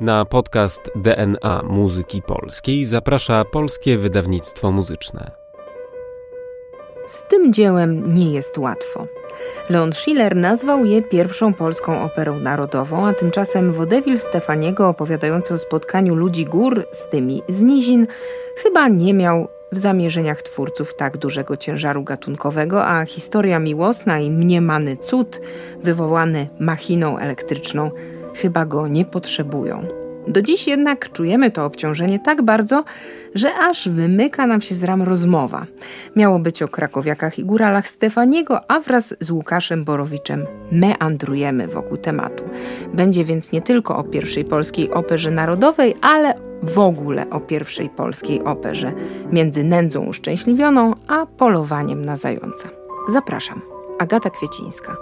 Na 0.00 0.24
podcast 0.24 0.90
DNA 0.94 1.62
Muzyki 1.64 2.22
Polskiej 2.22 2.84
zaprasza 2.84 3.44
Polskie 3.44 3.98
Wydawnictwo 3.98 4.72
Muzyczne. 4.72 5.30
Z 7.06 7.22
tym 7.28 7.52
dziełem 7.52 8.14
nie 8.14 8.32
jest 8.32 8.58
łatwo. 8.58 9.06
Leon 9.70 9.92
Schiller 9.92 10.36
nazwał 10.36 10.84
je 10.84 11.02
pierwszą 11.02 11.54
polską 11.54 12.02
operą 12.02 12.38
narodową, 12.38 13.06
a 13.06 13.14
tymczasem 13.14 13.72
wodewil 13.72 14.18
Stefaniego 14.18 14.88
opowiadający 14.88 15.54
o 15.54 15.58
spotkaniu 15.58 16.14
ludzi 16.14 16.44
gór 16.44 16.86
z 16.92 17.08
tymi 17.08 17.42
z 17.48 17.62
nizin 17.62 18.06
chyba 18.56 18.88
nie 18.88 19.14
miał 19.14 19.48
w 19.72 19.78
zamierzeniach 19.78 20.42
twórców 20.42 20.94
tak 20.94 21.16
dużego 21.16 21.56
ciężaru 21.56 22.02
gatunkowego, 22.02 22.86
a 22.86 23.04
historia 23.04 23.58
miłosna 23.58 24.20
i 24.20 24.30
mniemany 24.30 24.96
cud 24.96 25.40
wywołany 25.82 26.48
machiną 26.60 27.18
elektryczną 27.18 27.90
chyba 28.42 28.66
go 28.66 28.88
nie 28.88 29.04
potrzebują. 29.04 29.86
Do 30.28 30.42
dziś 30.42 30.66
jednak 30.66 31.12
czujemy 31.12 31.50
to 31.50 31.64
obciążenie 31.64 32.18
tak 32.18 32.42
bardzo, 32.42 32.84
że 33.34 33.54
aż 33.54 33.88
wymyka 33.88 34.46
nam 34.46 34.60
się 34.60 34.74
z 34.74 34.84
ram 34.84 35.02
rozmowa. 35.02 35.66
Miało 36.16 36.38
być 36.38 36.62
o 36.62 36.68
krakowiakach 36.68 37.38
i 37.38 37.44
góralach 37.44 37.88
Stefaniego, 37.88 38.70
a 38.70 38.80
wraz 38.80 39.16
z 39.20 39.30
Łukaszem 39.30 39.84
Borowiczem 39.84 40.46
meandrujemy 40.72 41.68
wokół 41.68 41.96
tematu. 41.96 42.44
Będzie 42.94 43.24
więc 43.24 43.52
nie 43.52 43.62
tylko 43.62 43.96
o 43.96 44.04
pierwszej 44.04 44.44
polskiej 44.44 44.90
operze 44.90 45.30
narodowej, 45.30 45.94
ale 46.00 46.34
w 46.62 46.78
ogóle 46.78 47.30
o 47.30 47.40
pierwszej 47.40 47.88
polskiej 47.88 48.44
operze 48.44 48.92
między 49.32 49.64
nędzą 49.64 50.04
uszczęśliwioną 50.04 50.94
a 51.06 51.26
polowaniem 51.26 52.04
na 52.04 52.16
zająca. 52.16 52.68
Zapraszam. 53.12 53.60
Agata 53.98 54.30
Kwiecińska. 54.30 54.96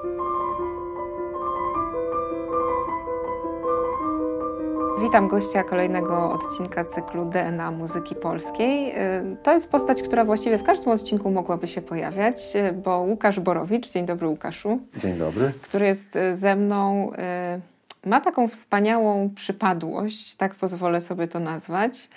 Witam 5.01 5.29
gościa 5.29 5.65
kolejnego 5.65 6.33
odcinka 6.33 6.85
cyklu 6.85 7.25
DNA 7.25 7.71
Muzyki 7.71 8.15
Polskiej. 8.15 8.99
Y, 8.99 9.37
to 9.43 9.53
jest 9.53 9.71
postać, 9.71 10.03
która 10.03 10.25
właściwie 10.25 10.59
w 10.59 10.63
każdym 10.63 10.89
odcinku 10.89 11.31
mogłaby 11.31 11.69
się 11.69 11.83
pojawiać, 11.83 12.43
y, 12.55 12.73
bo 12.73 13.01
Łukasz 13.01 13.41
Borowicz, 13.41 13.93
dzień 13.93 14.07
dobry 14.07 14.29
Łukaszu. 14.29 14.81
Dzień 14.97 15.17
dobry. 15.19 15.53
Który 15.63 15.87
jest 15.87 16.17
y, 16.17 16.37
ze 16.37 16.57
mną, 16.57 17.11
ma 18.07 18.21
taką 18.21 18.49
wspaniałą 18.49 19.31
przypadłość, 19.35 20.37
tak 20.37 20.55
pozwolę 20.55 21.01
sobie 21.01 21.29
to 21.29 21.41
nazwać. 21.41 22.09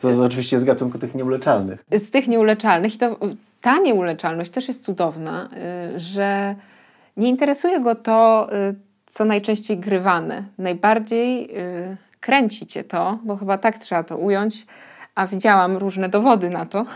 To 0.00 0.08
jest 0.08 0.20
oczywiście 0.20 0.58
z 0.58 0.64
gatunku 0.64 0.98
tych 0.98 1.14
nieuleczalnych. 1.14 1.84
Z 1.90 2.10
tych 2.10 2.28
nieuleczalnych 2.28 2.94
i 2.94 2.98
to 2.98 3.18
ta 3.60 3.78
nieuleczalność 3.78 4.50
też 4.50 4.68
jest 4.68 4.84
cudowna, 4.84 5.48
że 5.96 6.54
nie 7.16 7.28
interesuje 7.28 7.80
go 7.80 7.94
to, 7.94 8.48
co 9.06 9.24
najczęściej 9.24 9.78
grywane. 9.78 10.44
Najbardziej 10.58 11.50
kręci 12.24 12.66
cię 12.66 12.84
to, 12.84 13.18
bo 13.24 13.36
chyba 13.36 13.58
tak 13.58 13.78
trzeba 13.78 14.02
to 14.02 14.16
ująć, 14.16 14.66
a 15.14 15.26
widziałam 15.26 15.76
różne 15.76 16.08
dowody 16.08 16.50
na 16.50 16.66
to. 16.66 16.84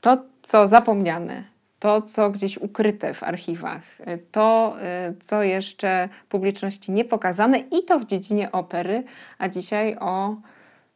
To, 0.00 0.18
co 0.42 0.68
zapomniane, 0.68 1.44
to, 1.78 2.02
co 2.02 2.30
gdzieś 2.30 2.58
ukryte 2.58 3.14
w 3.14 3.22
archiwach, 3.22 3.82
to, 4.32 4.76
y, 5.10 5.16
co 5.20 5.42
jeszcze 5.42 6.08
publiczności 6.28 6.92
nie 6.92 7.04
pokazane 7.04 7.58
i 7.58 7.84
to 7.84 7.98
w 7.98 8.04
dziedzinie 8.04 8.52
opery, 8.52 9.04
a 9.38 9.48
dzisiaj 9.48 9.96
o 10.00 10.36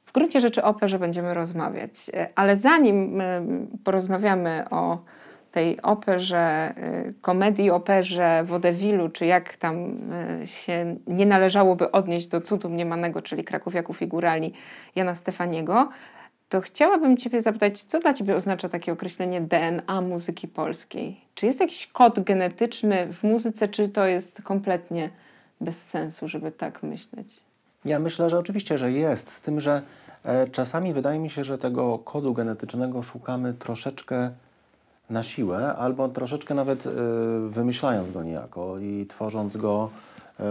w 0.04 0.12
gruncie 0.12 0.40
rzeczy 0.40 0.62
operze 0.62 0.98
będziemy 0.98 1.34
rozmawiać. 1.34 1.90
Ale 2.34 2.56
zanim 2.56 3.20
y, 3.20 3.42
porozmawiamy 3.84 4.64
o 4.70 4.98
tej 5.52 5.82
operze, 5.82 6.74
y, 7.08 7.14
komedii 7.20 7.70
operze, 7.70 8.44
wodewilu, 8.44 9.08
czy 9.08 9.26
jak 9.26 9.56
tam 9.56 9.96
y, 10.42 10.46
się 10.46 10.96
nie 11.06 11.26
należałoby 11.26 11.90
odnieść 11.90 12.26
do 12.26 12.40
cudu 12.40 12.68
mniemanego, 12.68 13.22
czyli 13.22 13.44
Krakowiaków 13.44 14.02
i 14.02 14.06
Górali 14.06 14.52
Jana 14.96 15.14
Stefaniego, 15.14 15.88
to 16.48 16.60
chciałabym 16.60 17.16
Ciebie 17.16 17.40
zapytać, 17.40 17.82
co 17.82 17.98
dla 18.00 18.14
Ciebie 18.14 18.36
oznacza 18.36 18.68
takie 18.68 18.92
określenie 18.92 19.40
DNA 19.40 20.00
muzyki 20.00 20.48
polskiej? 20.48 21.20
Czy 21.34 21.46
jest 21.46 21.60
jakiś 21.60 21.86
kod 21.86 22.20
genetyczny 22.20 23.12
w 23.12 23.22
muzyce, 23.22 23.68
czy 23.68 23.88
to 23.88 24.06
jest 24.06 24.42
kompletnie 24.42 25.10
bez 25.60 25.82
sensu, 25.82 26.28
żeby 26.28 26.52
tak 26.52 26.82
myśleć? 26.82 27.36
Ja 27.84 27.98
myślę, 27.98 28.30
że 28.30 28.38
oczywiście, 28.38 28.78
że 28.78 28.92
jest, 28.92 29.30
z 29.30 29.40
tym, 29.40 29.60
że 29.60 29.82
e, 30.24 30.46
czasami 30.46 30.92
wydaje 30.92 31.18
mi 31.18 31.30
się, 31.30 31.44
że 31.44 31.58
tego 31.58 31.98
kodu 31.98 32.34
genetycznego 32.34 33.02
szukamy 33.02 33.54
troszeczkę 33.54 34.30
na 35.10 35.22
siłę, 35.22 35.76
albo 35.76 36.08
troszeczkę 36.08 36.54
nawet 36.54 36.86
y, 36.86 36.90
wymyślając 37.48 38.10
go 38.10 38.22
niejako 38.22 38.78
i 38.78 39.06
tworząc 39.06 39.56
go, 39.56 39.90
y, 40.40 40.42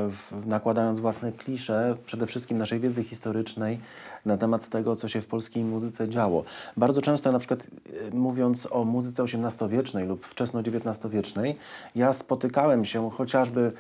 nakładając 0.45 0.99
własne 0.99 1.31
klisze, 1.31 1.95
przede 2.05 2.27
wszystkim 2.27 2.57
naszej 2.57 2.79
wiedzy 2.79 3.03
historycznej 3.03 3.79
na 4.25 4.37
temat 4.37 4.69
tego, 4.69 4.95
co 4.95 5.07
się 5.07 5.21
w 5.21 5.27
polskiej 5.27 5.63
muzyce 5.63 6.09
działo. 6.09 6.43
Bardzo 6.77 7.01
często 7.01 7.31
na 7.31 7.39
przykład 7.39 7.67
y, 8.07 8.15
mówiąc 8.15 8.67
o 8.71 8.83
muzyce 8.83 9.23
XVIII-wiecznej 9.23 10.07
lub 10.07 10.25
wczesno-XIX-wiecznej, 10.25 11.55
ja 11.95 12.13
spotykałem 12.13 12.85
się 12.85 13.11
chociażby, 13.11 13.71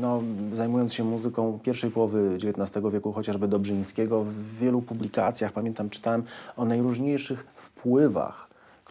no, 0.00 0.22
zajmując 0.52 0.94
się 0.94 1.04
muzyką 1.04 1.58
pierwszej 1.62 1.90
połowy 1.90 2.38
XIX 2.44 2.86
wieku, 2.92 3.12
chociażby 3.12 3.48
Dobrzyńskiego, 3.48 4.24
w 4.24 4.58
wielu 4.58 4.82
publikacjach, 4.82 5.52
pamiętam, 5.52 5.90
czytałem 5.90 6.22
o 6.56 6.64
najróżniejszych 6.64 7.46
wpływach 7.56 8.47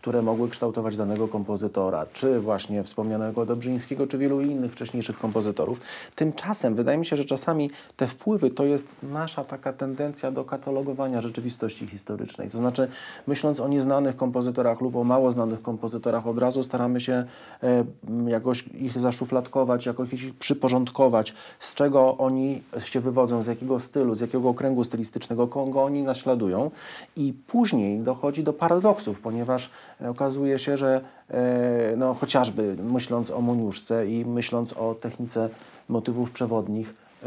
które 0.08 0.22
mogły 0.22 0.50
kształtować 0.50 0.98
danego 0.98 1.28
kompozytora, 1.28 2.06
czy 2.14 2.40
właśnie 2.40 2.84
wspomnianego 2.84 3.46
Dobrzyńskiego, 3.46 4.08
czy 4.08 4.18
wielu 4.18 4.42
innych 4.42 4.72
wcześniejszych 4.72 5.20
kompozytorów. 5.20 5.82
Tymczasem 6.16 6.76
wydaje 6.76 6.98
mi 6.98 7.06
się, 7.06 7.16
że 7.16 7.26
czasami 7.26 7.72
te 7.96 8.08
wpływy 8.08 8.50
to 8.50 8.66
jest 8.66 8.88
nasza 9.04 9.44
taka 9.44 9.74
tendencja 9.74 10.32
do 10.32 10.46
katalogowania 10.46 11.22
rzeczywistości 11.22 11.88
historycznej. 11.88 12.50
To 12.50 12.58
znaczy, 12.58 12.88
myśląc 13.28 13.60
o 13.60 13.68
nieznanych 13.68 14.16
kompozytorach 14.16 14.82
lub 14.82 14.96
o 14.96 15.04
mało 15.04 15.32
znanych 15.32 15.62
kompozytorach, 15.62 16.28
od 16.28 16.38
razu 16.38 16.64
staramy 16.64 17.00
się 17.00 17.26
e, 17.64 17.86
jakoś 18.28 18.68
ich 18.68 19.00
zaszufladkować, 19.00 19.86
jakoś 19.86 20.14
ich 20.14 20.36
przyporządkować, 20.36 21.34
z 21.60 21.74
czego 21.74 22.18
oni 22.18 22.64
się 22.86 23.00
wywodzą, 23.00 23.44
z 23.44 23.48
jakiego 23.48 23.80
stylu, 23.80 24.16
z 24.16 24.20
jakiego 24.20 24.50
okręgu 24.50 24.84
stylistycznego, 24.84 25.48
kogo 25.48 25.84
oni 25.84 26.04
naśladują. 26.04 26.72
I 27.16 27.34
później 27.48 28.00
dochodzi 28.00 28.44
do 28.44 28.54
paradoksów, 28.54 29.20
ponieważ 29.20 29.70
okazuje 30.06 30.60
się, 30.60 30.78
że 30.78 31.02
e, 31.30 31.94
no, 31.98 32.14
chociażby 32.14 32.76
myśląc 32.84 33.32
o 33.32 33.42
Moniuszce 33.42 34.08
i 34.08 34.26
myśląc 34.26 34.74
o 34.74 34.96
technice 34.96 35.50
motywów 35.90 36.32
przewodnich 36.32 36.90
e, 36.90 37.26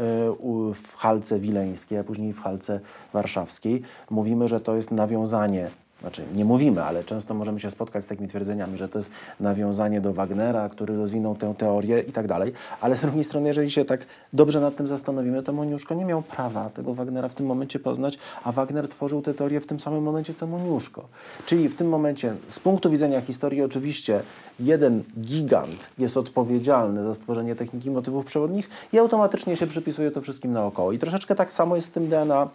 w 0.73 0.95
halce 0.95 1.39
wileńskiej, 1.39 1.97
a 1.97 2.03
później 2.03 2.33
w 2.33 2.41
halce 2.41 2.79
warszawskiej, 3.13 3.81
mówimy, 4.09 4.47
że 4.47 4.59
to 4.59 4.75
jest 4.75 4.91
nawiązanie 4.91 5.69
znaczy 6.01 6.23
nie 6.33 6.45
mówimy, 6.45 6.83
ale 6.83 7.03
często 7.03 7.33
możemy 7.33 7.59
się 7.59 7.71
spotkać 7.71 8.03
z 8.03 8.07
takimi 8.07 8.27
twierdzeniami, 8.27 8.77
że 8.77 8.89
to 8.89 8.99
jest 8.99 9.11
nawiązanie 9.39 10.01
do 10.01 10.13
Wagnera, 10.13 10.69
który 10.69 10.97
rozwinął 10.97 11.35
tę 11.35 11.53
teorię 11.57 11.99
i 11.99 12.11
tak 12.11 12.27
dalej. 12.27 12.53
Ale 12.81 12.95
z 12.95 13.01
drugiej 13.01 13.23
strony, 13.23 13.47
jeżeli 13.47 13.71
się 13.71 13.85
tak 13.85 14.05
dobrze 14.33 14.61
nad 14.61 14.75
tym 14.75 14.87
zastanowimy, 14.87 15.43
to 15.43 15.53
Moniuszko 15.53 15.93
nie 15.93 16.05
miał 16.05 16.21
prawa 16.21 16.69
tego 16.69 16.93
Wagnera 16.93 17.29
w 17.29 17.33
tym 17.33 17.45
momencie 17.45 17.79
poznać, 17.79 18.17
a 18.43 18.51
Wagner 18.51 18.87
tworzył 18.87 19.21
tę 19.21 19.33
teorię 19.33 19.61
w 19.61 19.67
tym 19.67 19.79
samym 19.79 20.03
momencie, 20.03 20.33
co 20.33 20.47
Moniuszko. 20.47 21.07
Czyli 21.45 21.69
w 21.69 21.75
tym 21.75 21.89
momencie, 21.89 22.33
z 22.47 22.59
punktu 22.59 22.89
widzenia 22.89 23.21
historii, 23.21 23.61
oczywiście 23.61 24.21
jeden 24.59 25.03
gigant 25.21 25.89
jest 25.97 26.17
odpowiedzialny 26.17 27.03
za 27.03 27.13
stworzenie 27.13 27.55
techniki 27.55 27.91
motywów 27.91 28.25
przewodnich 28.25 28.69
i 28.93 28.99
automatycznie 28.99 29.57
się 29.57 29.67
przypisuje 29.67 30.11
to 30.11 30.21
wszystkim 30.21 30.51
naokoło. 30.51 30.91
I 30.91 30.97
troszeczkę 30.97 31.35
tak 31.35 31.53
samo 31.53 31.75
jest 31.75 31.87
z 31.87 31.91
tym 31.91 32.07
DNA 32.07 32.49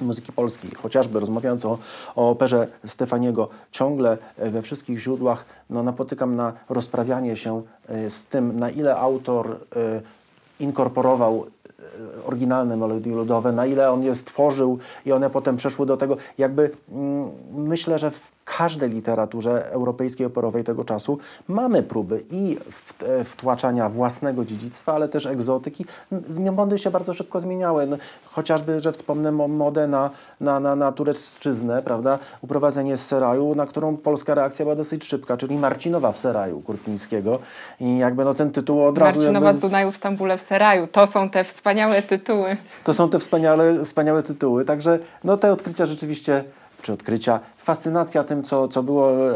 muzyki 0.00 0.32
polskiej, 0.32 0.70
chociażby 0.74 1.20
rozmawiając 1.20 1.64
o, 1.64 1.78
o 2.16 2.30
operze 2.30 2.66
Stefaniego, 2.84 3.48
ciągle 3.70 4.18
e, 4.36 4.50
we 4.50 4.62
wszystkich 4.62 4.98
źródłach 4.98 5.44
no, 5.70 5.82
napotykam 5.82 6.36
na 6.36 6.52
rozprawianie 6.68 7.36
się 7.36 7.62
e, 7.88 8.10
z 8.10 8.24
tym, 8.24 8.58
na 8.58 8.70
ile 8.70 8.96
autor 8.96 9.50
y, 9.50 10.02
inkorporował 10.60 11.46
oryginalne 12.26 12.76
melodie 12.76 13.12
ludowe, 13.12 13.52
na 13.52 13.66
ile 13.66 13.90
on 13.90 14.02
je 14.02 14.14
stworzył 14.14 14.78
i 15.06 15.12
one 15.12 15.30
potem 15.30 15.56
przeszły 15.56 15.86
do 15.86 15.96
tego. 15.96 16.16
Jakby 16.38 16.70
mm, 16.92 17.28
myślę, 17.52 17.98
że 17.98 18.10
w 18.10 18.34
każdej 18.44 18.90
literaturze 18.90 19.70
europejskiej 19.70 20.26
operowej 20.26 20.64
tego 20.64 20.84
czasu 20.84 21.18
mamy 21.48 21.82
próby 21.82 22.22
i 22.30 22.56
e, 23.02 23.24
wtłaczania 23.24 23.88
własnego 23.88 24.44
dziedzictwa, 24.44 24.94
ale 24.94 25.08
też 25.08 25.26
egzotyki. 25.26 25.84
Mody 26.52 26.78
się 26.78 26.90
bardzo 26.90 27.12
szybko 27.12 27.40
zmieniały. 27.40 27.86
No, 27.86 27.96
chociażby, 28.24 28.80
że 28.80 28.92
wspomnę 28.92 29.32
modę 29.32 29.86
na, 29.86 30.10
na, 30.40 30.60
na, 30.60 30.76
na 30.76 30.92
turecczyznę, 30.92 31.82
prawda? 31.82 32.18
Uprowadzenie 32.42 32.96
z 32.96 33.06
Seraju, 33.06 33.54
na 33.54 33.66
którą 33.66 33.96
polska 33.96 34.34
reakcja 34.34 34.64
była 34.64 34.76
dosyć 34.76 35.04
szybka, 35.04 35.36
czyli 35.36 35.58
Marcinowa 35.58 36.12
w 36.12 36.18
Seraju 36.18 36.60
Kurpińskiego. 36.60 37.38
I 37.80 37.98
jakby 37.98 38.24
no 38.24 38.34
ten 38.34 38.50
tytuł 38.50 38.84
od 38.84 38.98
razu... 38.98 39.18
Marcinowa 39.18 39.46
jakby... 39.46 39.58
z 39.58 39.62
Dunaju 39.62 39.92
w 39.92 39.96
Stambule 39.96 40.38
w 40.38 40.42
Seraju. 40.42 40.86
To 40.86 41.06
są 41.06 41.30
te 41.30 41.44
wspaniałe 41.44 41.73
tytuły. 42.02 42.56
To 42.84 42.92
są 42.92 43.08
te 43.08 43.18
wspaniale, 43.18 43.84
wspaniałe 43.84 44.22
tytuły. 44.22 44.64
Także 44.64 44.98
no, 45.24 45.36
te 45.36 45.52
odkrycia 45.52 45.86
rzeczywiście 45.86 46.44
czy 46.84 46.92
odkrycia, 46.92 47.40
fascynacja 47.56 48.24
tym, 48.24 48.42
co, 48.42 48.68
co 48.68 48.82
było, 48.82 49.30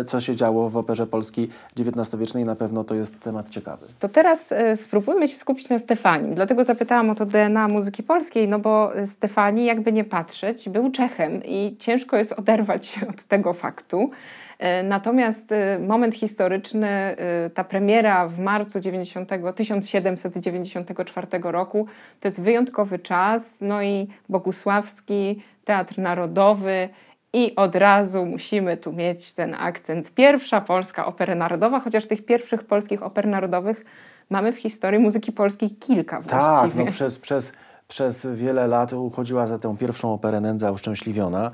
e, 0.00 0.04
co 0.04 0.20
się 0.20 0.36
działo 0.36 0.68
w 0.68 0.76
operze 0.76 1.06
polskiej 1.06 1.48
XIX-wiecznej, 1.78 2.44
na 2.44 2.56
pewno 2.56 2.84
to 2.84 2.94
jest 2.94 3.20
temat 3.20 3.50
ciekawy. 3.50 3.86
To 3.98 4.08
teraz 4.08 4.52
e, 4.52 4.76
spróbujmy 4.76 5.28
się 5.28 5.36
skupić 5.36 5.68
na 5.68 5.78
Stefanii. 5.78 6.34
Dlatego 6.34 6.64
zapytałam 6.64 7.10
o 7.10 7.14
to 7.14 7.26
DNA 7.26 7.68
muzyki 7.68 8.02
polskiej, 8.02 8.48
no 8.48 8.58
bo 8.58 8.90
Stefani, 9.06 9.64
jakby 9.64 9.92
nie 9.92 10.04
patrzeć, 10.04 10.68
był 10.68 10.90
Czechem 10.90 11.44
i 11.44 11.76
ciężko 11.78 12.16
jest 12.16 12.32
oderwać 12.32 12.86
się 12.86 13.08
od 13.08 13.22
tego 13.22 13.52
faktu. 13.52 14.10
E, 14.58 14.82
natomiast 14.82 15.52
e, 15.52 15.78
moment 15.78 16.14
historyczny, 16.14 16.88
e, 16.88 17.50
ta 17.54 17.64
premiera 17.64 18.28
w 18.28 18.38
marcu 18.38 18.80
90, 18.80 19.30
1794 19.56 21.26
roku, 21.42 21.86
to 22.20 22.28
jest 22.28 22.40
wyjątkowy 22.40 22.98
czas, 22.98 23.56
no 23.60 23.82
i 23.82 24.08
Bogusławski, 24.28 25.42
Teatr 25.64 25.98
Narodowy, 25.98 26.88
i 27.32 27.56
od 27.56 27.76
razu 27.76 28.26
musimy 28.26 28.76
tu 28.76 28.92
mieć 28.92 29.32
ten 29.32 29.54
akcent. 29.54 30.10
Pierwsza 30.10 30.60
polska 30.60 31.06
opera 31.06 31.34
narodowa, 31.34 31.80
chociaż 31.80 32.06
tych 32.06 32.24
pierwszych 32.24 32.64
polskich 32.64 33.02
oper 33.02 33.26
narodowych 33.26 33.84
mamy 34.30 34.52
w 34.52 34.56
historii 34.56 35.00
muzyki 35.00 35.32
polskiej 35.32 35.70
kilka 35.70 36.20
właściwie. 36.20 36.74
Tak, 36.74 36.86
no 36.86 36.92
przez, 36.92 37.18
przez, 37.18 37.52
przez 37.88 38.26
wiele 38.26 38.66
lat 38.66 38.92
uchodziła 38.92 39.46
za 39.46 39.58
tę 39.58 39.76
pierwszą 39.76 40.12
operę 40.12 40.40
Nędza 40.40 40.70
Uszczęśliwiona 40.70 41.50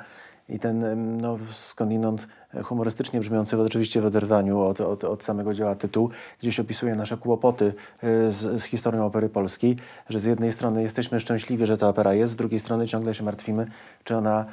i 0.48 0.58
ten 0.58 1.16
no, 1.16 1.38
skądinąd 1.50 2.26
humorystycznie 2.62 3.20
brzmiący, 3.20 3.60
oczywiście 3.62 4.00
w 4.00 4.06
oderwaniu 4.06 4.60
od, 4.60 4.80
od, 4.80 5.04
od, 5.04 5.22
samego 5.22 5.54
dzieła 5.54 5.74
tytuł, 5.74 6.10
gdzieś 6.40 6.60
opisuje 6.60 6.94
nasze 6.94 7.16
kłopoty 7.16 7.64
y, 7.64 8.32
z, 8.32 8.60
z, 8.60 8.62
historią 8.62 9.06
opery 9.06 9.28
polskiej, 9.28 9.76
że 10.08 10.18
z 10.18 10.24
jednej 10.24 10.52
strony 10.52 10.82
jesteśmy 10.82 11.20
szczęśliwi, 11.20 11.66
że 11.66 11.78
ta 11.78 11.88
opera 11.88 12.14
jest, 12.14 12.32
z 12.32 12.36
drugiej 12.36 12.60
strony 12.60 12.86
ciągle 12.86 13.14
się 13.14 13.24
martwimy, 13.24 13.66
czy 14.04 14.16
ona 14.16 14.44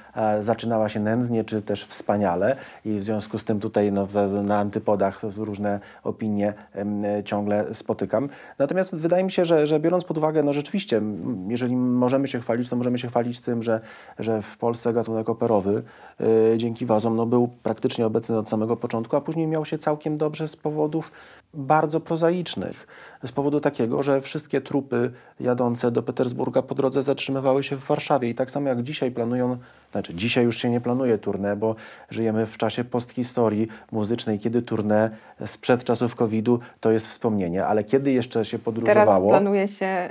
zaczynała 0.42 0.90
się 0.90 1.00
nędznie, 1.00 1.44
czy 1.44 1.62
też 1.62 1.86
wspaniale 1.86 2.56
i 2.86 3.00
w 3.00 3.04
związku 3.04 3.38
z 3.38 3.44
tym 3.44 3.60
tutaj 3.60 3.92
no, 3.92 4.08
na 4.44 4.58
antypodach 4.58 5.22
różne 5.38 5.80
opinie 6.04 6.54
em, 6.74 7.04
ciągle 7.26 7.74
spotykam. 7.74 8.30
Natomiast 8.60 8.96
wydaje 8.96 9.24
mi 9.24 9.32
się, 9.32 9.46
że, 9.46 9.68
że 9.68 9.80
biorąc 9.80 10.04
pod 10.04 10.18
uwagę, 10.18 10.44
no 10.44 10.54
rzeczywiście, 10.54 11.02
jeżeli 11.48 11.76
możemy 11.76 12.28
się 12.28 12.40
chwalić, 12.40 12.70
to 12.70 12.76
możemy 12.76 12.98
się 12.98 13.08
chwalić 13.08 13.40
tym, 13.40 13.64
że, 13.64 13.82
że 14.20 14.42
w 14.42 14.58
Polsce 14.58 14.94
gatunek 14.94 15.30
operowy 15.30 15.84
y, 16.22 16.58
dzięki 16.58 16.86
wazom 16.86 17.16
no, 17.16 17.26
był 17.26 17.50
praktycznie 17.64 17.91
praktycznie 17.92 18.06
obecny 18.06 18.38
od 18.38 18.50
samego 18.50 18.78
początku, 18.78 19.16
a 19.16 19.22
później 19.22 19.48
miał 19.48 19.66
się 19.66 19.78
całkiem 19.78 20.18
dobrze 20.18 20.48
z 20.48 20.56
powodów 20.56 21.12
bardzo 21.54 22.00
prozaicznych. 22.00 22.88
Z 23.26 23.32
powodu 23.32 23.60
takiego, 23.60 24.04
że 24.04 24.22
wszystkie 24.22 24.62
trupy 24.62 25.12
jadące 25.40 25.92
do 25.92 26.04
Petersburga 26.04 26.62
po 26.62 26.76
drodze 26.76 27.04
zatrzymywały 27.04 27.64
się 27.64 27.76
w 27.76 27.86
Warszawie. 27.86 28.30
I 28.30 28.36
tak 28.36 28.52
samo 28.52 28.70
jak 28.70 28.84
dzisiaj 28.84 29.12
planują, 29.12 29.58
znaczy 29.92 30.14
dzisiaj 30.14 30.46
już 30.46 30.58
się 30.58 30.70
nie 30.70 30.82
planuje 30.82 31.18
tournée, 31.18 31.56
bo 31.56 31.76
żyjemy 32.10 32.46
w 32.46 32.58
czasie 32.58 32.84
posthistorii 32.84 33.68
muzycznej, 33.92 34.40
kiedy 34.40 34.62
tournée 34.62 35.10
sprzed 35.46 35.84
czasów 35.84 36.16
COVID-u 36.16 36.60
to 36.80 36.92
jest 36.92 37.08
wspomnienie, 37.08 37.66
ale 37.66 37.84
kiedy 37.84 38.12
jeszcze 38.12 38.46
się 38.46 38.60
podróżowało... 38.60 39.06
Teraz 39.06 39.42
planuje 39.42 39.68
się, 39.68 40.10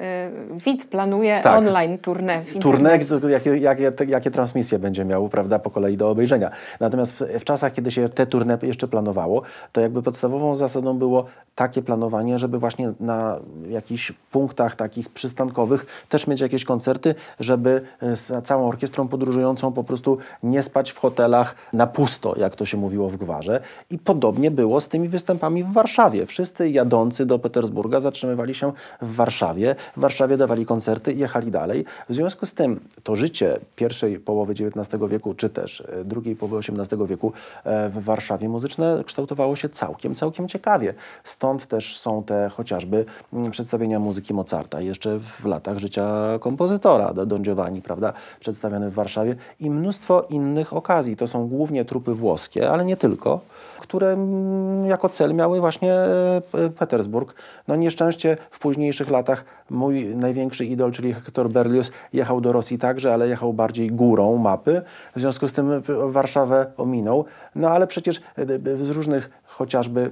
y, 0.55 0.61
widz 0.65 0.87
planuje 0.87 1.41
tak, 1.43 1.59
online 1.59 1.99
tournée 1.99 2.61
Tournée, 2.61 3.29
jakie, 3.29 3.57
jakie, 3.57 3.93
jakie 4.07 4.31
transmisje 4.31 4.79
będzie 4.79 5.05
miał, 5.05 5.29
prawda, 5.29 5.59
po 5.59 5.71
kolei 5.71 5.97
do 5.97 6.11
obejrzenia. 6.11 6.51
Natomiast 6.81 7.13
w, 7.13 7.21
w 7.41 7.45
czasach, 7.45 7.73
kiedy 7.73 7.91
się 7.91 8.09
te 8.09 8.27
tournée 8.27 8.67
jeszcze 8.67 8.89
planowało, 8.89 9.43
to 9.73 9.81
jakby 9.81 10.03
podstawową 10.03 10.55
zasadą 10.55 10.99
było 10.99 11.25
takie 11.55 11.83
planowanie, 11.83 12.39
żeby 12.39 12.59
właśnie 12.59 12.93
na 13.01 13.41
jakichś 13.69 14.13
punktach 14.31 14.75
takich 14.75 15.09
przystankowych 15.09 16.05
też 16.09 16.27
mieć 16.27 16.41
jakieś 16.41 16.65
koncerty, 16.65 17.15
żeby 17.41 17.83
z 18.03 18.47
całą 18.47 18.69
orkiestrą 18.69 19.09
podróżującą 19.09 19.73
po 19.73 19.85
prostu 19.85 20.19
nie 20.43 20.63
spać 20.63 20.91
w 20.91 20.99
hotelach 20.99 21.55
na 21.73 21.87
pusto, 21.87 22.35
jak 22.37 22.57
to 22.57 22.65
się 22.65 22.77
mówiło 22.77 23.09
w 23.09 23.17
Gwarze. 23.17 23.61
I 23.91 23.99
podobnie 23.99 24.51
było 24.51 24.81
z 24.81 24.89
tymi 24.89 25.09
występami 25.09 25.65
w 25.65 25.73
Warszawie. 25.73 26.27
Wszyscy 26.27 26.71
jadący 26.71 27.27
do 27.27 27.39
Petersburga 27.39 28.01
zatrzymywali 28.01 28.55
się 28.55 28.73
w 29.03 29.15
Warszawie. 29.15 29.75
W 29.97 30.01
Warszawie 30.01 30.37
dawali 30.37 30.67
koncerty 30.67 31.13
i 31.13 31.19
jechali 31.19 31.51
dalej. 31.51 31.85
W 32.09 32.15
związku 32.15 32.47
z 32.47 32.55
tym 32.55 32.81
to 33.03 33.17
życie 33.17 33.59
pierwszej 33.77 34.19
połowy 34.19 34.53
XIX 34.53 35.03
wieku, 35.09 35.35
czy 35.35 35.49
też 35.49 35.81
e, 35.81 36.05
drugiej 36.05 36.37
połowy 36.37 36.59
XVIII 36.59 37.07
wieku 37.07 37.33
e, 37.65 37.89
w 37.89 38.05
Warszawie 38.05 38.49
muzyczne 38.49 39.03
kształtowało 39.07 39.57
się 39.57 39.69
całkiem, 39.69 40.15
całkiem 40.15 40.49
ciekawie. 40.49 40.95
Stąd 41.25 41.67
też 41.67 41.99
są 41.99 42.23
te 42.23 42.49
chociażby 42.49 42.90
mm, 43.33 43.51
przedstawienia 43.51 43.99
muzyki 43.99 44.35
Mozarta, 44.35 44.81
jeszcze 44.81 45.19
w 45.19 45.45
latach 45.45 45.79
życia 45.79 46.39
kompozytora 46.41 47.13
Don 47.13 47.43
Giovanni, 47.43 47.83
prawda, 47.83 48.13
przedstawiony 48.41 48.91
w 48.91 48.95
Warszawie 48.95 49.37
i 49.61 49.71
mnóstwo 49.71 50.27
innych 50.31 50.73
okazji. 50.73 51.17
To 51.17 51.29
są 51.29 51.49
głównie 51.49 51.85
trupy 51.85 52.15
włoskie, 52.15 52.71
ale 52.71 52.85
nie 52.85 52.97
tylko, 52.97 53.41
które 53.81 54.13
mm, 54.13 54.87
jako 54.87 55.09
cel 55.09 55.35
miały 55.35 55.61
właśnie 55.61 55.95
e, 55.95 56.41
Petersburg. 56.79 57.35
No 57.69 57.77
nieszczęście 57.77 58.37
w 58.51 58.59
późniejszych 58.59 59.11
latach 59.11 59.45
mój 59.71 60.17
największy 60.17 60.65
idol, 60.65 60.93
czyli 60.93 61.15
Hector 61.15 61.51
Berlioz, 61.51 61.91
jechał 62.13 62.41
do 62.41 62.53
Rosji 62.53 62.79
także, 62.79 63.15
ale 63.15 63.29
jechał 63.29 63.53
bardziej 63.53 63.89
górą 63.89 64.37
mapy. 64.37 64.83
W 65.17 65.21
związku 65.21 65.49
z 65.49 65.53
tym 65.53 65.83
Warszawę 66.07 66.67
ominął. 66.77 67.25
No 67.55 67.69
ale 67.71 67.87
przecież 67.87 68.23
e, 68.39 68.85
z 68.85 68.89
różnych 68.89 69.31
chociażby 69.45 70.11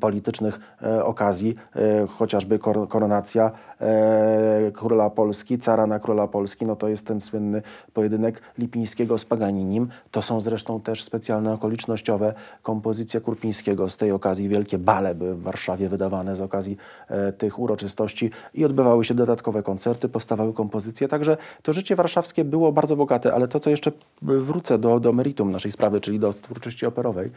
politycznych 0.00 0.60
e, 0.82 1.04
okazji, 1.04 1.54
e, 1.76 2.06
chociażby 2.06 2.58
koronacja 2.88 3.50
e, 3.80 4.70
króla 4.74 5.10
Polski, 5.10 5.58
cara 5.58 5.86
na 5.86 5.98
króla 5.98 6.28
Polski, 6.28 6.66
no 6.66 6.76
to 6.76 6.88
jest 6.88 7.06
ten 7.06 7.20
słynny 7.20 7.62
pojedynek 7.92 8.42
Lipińskiego 8.58 9.18
z 9.18 9.24
Paganinim. 9.24 9.88
To 10.10 10.22
są 10.22 10.40
zresztą 10.40 10.80
też 10.80 11.04
specjalne 11.04 11.52
okolicznościowe 11.52 12.34
kompozycje 12.62 13.20
Kurpińskiego. 13.20 13.88
Z 13.88 13.96
tej 13.96 14.12
okazji 14.12 14.48
wielkie 14.48 14.78
bale 14.78 15.14
były 15.14 15.34
w 15.34 15.42
Warszawie 15.42 15.88
wydawane 15.88 16.36
z 16.36 16.40
okazji 16.40 16.76
tych 17.38 17.58
uroczystości 17.58 18.30
i 18.54 18.64
odbywały 18.64 19.04
się 19.04 19.14
dodatkowe 19.14 19.62
koncerty, 19.62 20.08
powstawały 20.08 20.52
kompozycje. 20.52 21.08
Także 21.08 21.36
to 21.62 21.72
życie 21.72 21.96
warszawskie 21.96 22.44
było 22.44 22.72
bardzo 22.72 22.96
bogate, 22.96 23.34
ale 23.34 23.48
to, 23.48 23.60
co 23.60 23.70
jeszcze 23.70 23.92
wrócę 24.22 24.78
do, 24.78 25.00
do 25.00 25.12
meritum 25.12 25.50
naszej 25.50 25.70
sprawy, 25.70 26.00
czyli 26.00 26.18
do 26.18 26.32
twórczości 26.32 26.86
operowej. 26.86 27.30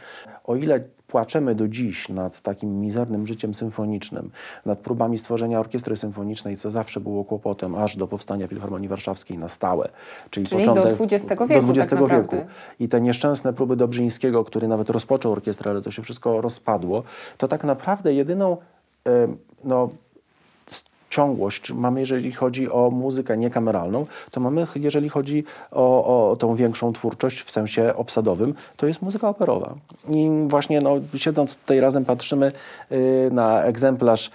O 0.44 0.56
ile 0.56 0.80
płaczemy 1.06 1.54
do 1.54 1.68
dziś 1.68 2.08
nad 2.26 2.40
takim 2.40 2.80
mizernym 2.80 3.26
życiem 3.26 3.54
symfonicznym, 3.54 4.30
nad 4.64 4.78
próbami 4.78 5.18
stworzenia 5.18 5.60
orkiestry 5.60 5.96
symfonicznej, 5.96 6.56
co 6.56 6.70
zawsze 6.70 7.00
było 7.00 7.24
kłopotem, 7.24 7.74
aż 7.74 7.96
do 7.96 8.06
powstania 8.06 8.48
Filharmonii 8.48 8.88
Warszawskiej 8.88 9.38
na 9.38 9.48
stałe. 9.48 9.88
Czyli, 10.30 10.46
czyli 10.46 10.64
początek, 10.64 10.98
do 10.98 11.04
XX 11.04 11.28
wieku. 11.48 11.66
Do 11.66 11.72
XX 11.72 11.90
tak 11.90 12.10
wieku. 12.10 12.36
I 12.80 12.88
te 12.88 13.00
nieszczęsne 13.00 13.52
próby 13.52 13.76
Dobrzyńskiego, 13.76 14.44
który 14.44 14.68
nawet 14.68 14.90
rozpoczął 14.90 15.32
orkiestrę, 15.32 15.70
ale 15.70 15.82
to 15.82 15.90
się 15.90 16.02
wszystko 16.02 16.40
rozpadło, 16.40 17.02
to 17.38 17.48
tak 17.48 17.64
naprawdę 17.64 18.14
jedyną 18.14 18.56
no, 19.64 19.88
ciągłość 21.16 21.72
mamy, 21.72 22.00
jeżeli 22.00 22.32
chodzi 22.32 22.70
o 22.70 22.90
muzykę 22.90 23.36
niekameralną, 23.36 24.06
to 24.30 24.40
mamy, 24.40 24.66
jeżeli 24.76 25.08
chodzi 25.08 25.44
o, 25.70 26.30
o 26.30 26.36
tą 26.36 26.54
większą 26.54 26.92
twórczość 26.92 27.42
w 27.42 27.50
sensie 27.50 27.94
obsadowym, 27.96 28.54
to 28.76 28.86
jest 28.86 29.02
muzyka 29.02 29.28
operowa. 29.28 29.74
I 30.08 30.30
właśnie 30.46 30.80
no, 30.80 30.90
siedząc 31.14 31.54
tutaj 31.54 31.80
razem 31.80 32.04
patrzymy 32.04 32.52
yy, 32.90 32.98
na 33.30 33.62
egzemplarz 33.62 34.30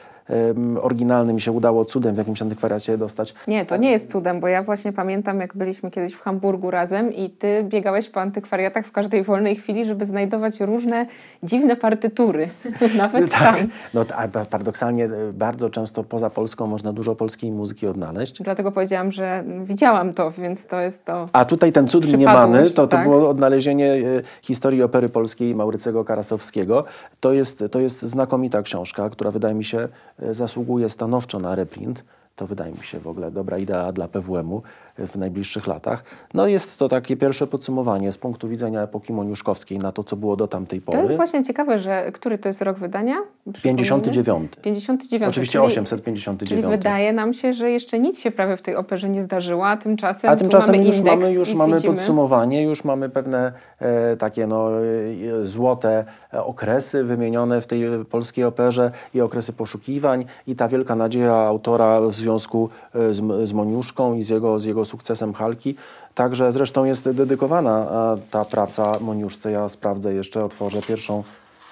oryginalny 0.81 1.33
mi 1.33 1.41
się 1.41 1.51
udało 1.51 1.85
cudem 1.85 2.15
w 2.15 2.17
jakimś 2.17 2.41
antykwariacie 2.41 2.97
dostać. 2.97 3.33
Nie, 3.47 3.65
to 3.65 3.77
nie 3.77 3.91
jest 3.91 4.11
cudem, 4.11 4.39
bo 4.39 4.47
ja 4.47 4.63
właśnie 4.63 4.93
pamiętam, 4.93 5.39
jak 5.39 5.57
byliśmy 5.57 5.91
kiedyś 5.91 6.13
w 6.13 6.21
Hamburgu 6.21 6.71
razem 6.71 7.13
i 7.13 7.29
ty 7.29 7.63
biegałeś 7.63 8.09
po 8.09 8.21
antykwariatach 8.21 8.85
w 8.85 8.91
każdej 8.91 9.23
wolnej 9.23 9.55
chwili, 9.55 9.85
żeby 9.85 10.05
znajdować 10.05 10.59
różne 10.59 11.05
dziwne 11.43 11.75
partytury. 11.75 12.49
Nawet 12.97 13.31
tak. 13.31 13.57
tam. 13.57 13.67
No, 13.93 14.05
a 14.15 14.27
paradoksalnie 14.27 15.05
e, 15.05 15.33
bardzo 15.33 15.69
często 15.69 16.03
poza 16.03 16.29
Polską 16.29 16.67
można 16.67 16.93
dużo 16.93 17.15
polskiej 17.15 17.51
muzyki 17.51 17.87
odnaleźć. 17.87 18.41
Dlatego 18.41 18.71
powiedziałam, 18.71 19.11
że 19.11 19.43
widziałam 19.63 20.13
to, 20.13 20.31
więc 20.31 20.67
to 20.67 20.81
jest 20.81 21.05
to. 21.05 21.29
A 21.33 21.45
tutaj 21.45 21.71
ten 21.71 21.87
cud 21.87 22.13
mniemany, 22.13 22.63
to, 22.63 22.75
to 22.75 22.87
tak? 22.87 23.03
było 23.03 23.29
odnalezienie 23.29 23.93
e, 23.93 23.99
historii 24.41 24.83
opery 24.83 25.09
polskiej 25.09 25.55
Maurycego 25.55 26.05
Karasowskiego. 26.05 26.83
To 27.19 27.33
jest, 27.33 27.63
to 27.71 27.79
jest 27.79 28.01
znakomita 28.01 28.61
książka, 28.61 29.09
która 29.09 29.31
wydaje 29.31 29.55
mi 29.55 29.63
się 29.63 29.87
zasługuje 30.31 30.89
stanowczo 30.89 31.39
na 31.39 31.55
reprint. 31.55 32.05
To 32.41 32.47
wydaje 32.47 32.71
mi 32.71 32.83
się 32.83 32.99
w 32.99 33.07
ogóle 33.07 33.31
dobra 33.31 33.57
idea 33.57 33.91
dla 33.91 34.07
PWM-u 34.07 34.61
w 34.97 35.15
najbliższych 35.15 35.67
latach. 35.67 36.03
No 36.33 36.47
jest 36.47 36.79
to 36.79 36.89
takie 36.89 37.17
pierwsze 37.17 37.47
podsumowanie 37.47 38.11
z 38.11 38.17
punktu 38.17 38.47
widzenia 38.49 38.81
epoki 38.81 39.13
moniuszkowskiej 39.13 39.79
na 39.79 39.91
to, 39.91 40.03
co 40.03 40.15
było 40.15 40.35
do 40.35 40.47
tamtej 40.47 40.81
pory. 40.81 40.97
To 40.97 41.03
jest 41.03 41.15
właśnie 41.15 41.43
ciekawe, 41.43 41.79
że 41.79 42.11
który 42.11 42.37
to 42.37 42.49
jest 42.49 42.61
rok 42.61 42.79
wydania? 42.79 43.15
59. 43.63 44.51
59. 44.61 45.29
Oczywiście 45.29 45.51
czyli, 45.51 45.65
859. 45.65 46.49
Czyli 46.49 46.77
wydaje 46.77 47.13
nam 47.13 47.33
się, 47.33 47.53
że 47.53 47.71
jeszcze 47.71 47.99
nic 47.99 48.19
się 48.19 48.31
prawie 48.31 48.57
w 48.57 48.61
tej 48.61 48.75
operze 48.75 49.09
nie 49.09 49.23
zdarzyło, 49.23 49.67
a 49.67 49.77
tymczasem, 49.77 50.29
a 50.29 50.35
tymczasem 50.35 50.75
mamy 50.75 50.87
już 50.87 51.01
mamy, 51.01 51.33
już 51.33 51.53
mamy 51.53 51.75
widzimy... 51.75 51.95
podsumowanie, 51.95 52.63
już 52.63 52.83
mamy 52.83 53.09
pewne 53.09 53.53
e, 53.79 54.17
takie 54.17 54.47
no, 54.47 54.69
e, 54.71 55.45
złote 55.47 56.05
okresy 56.31 57.03
wymienione 57.03 57.61
w 57.61 57.67
tej 57.67 57.83
polskiej 58.09 58.43
operze 58.43 58.91
i 59.13 59.21
okresy 59.21 59.53
poszukiwań 59.53 60.25
i 60.47 60.55
ta 60.55 60.67
wielka 60.67 60.95
nadzieja 60.95 61.35
autora 61.35 62.01
w 62.01 62.13
związku 62.13 62.30
e, 62.35 63.13
z, 63.13 63.47
z 63.47 63.53
Moniuszką 63.53 64.13
i 64.13 64.23
z 64.23 64.29
jego, 64.29 64.59
z 64.59 64.63
jego 64.63 64.85
sukcesem 64.85 65.33
Halki. 65.33 65.75
Także 66.15 66.51
zresztą 66.51 66.85
jest 66.85 67.09
dedykowana 67.09 67.87
ta 68.31 68.45
praca 68.45 68.91
Moniuszce. 69.01 69.51
Ja 69.51 69.69
sprawdzę 69.69 70.13
jeszcze, 70.13 70.45
otworzę 70.45 70.81
pierwszą 70.81 71.23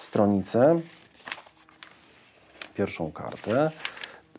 stronicę, 0.01 0.79
pierwszą 2.75 3.11
kartę. 3.11 3.71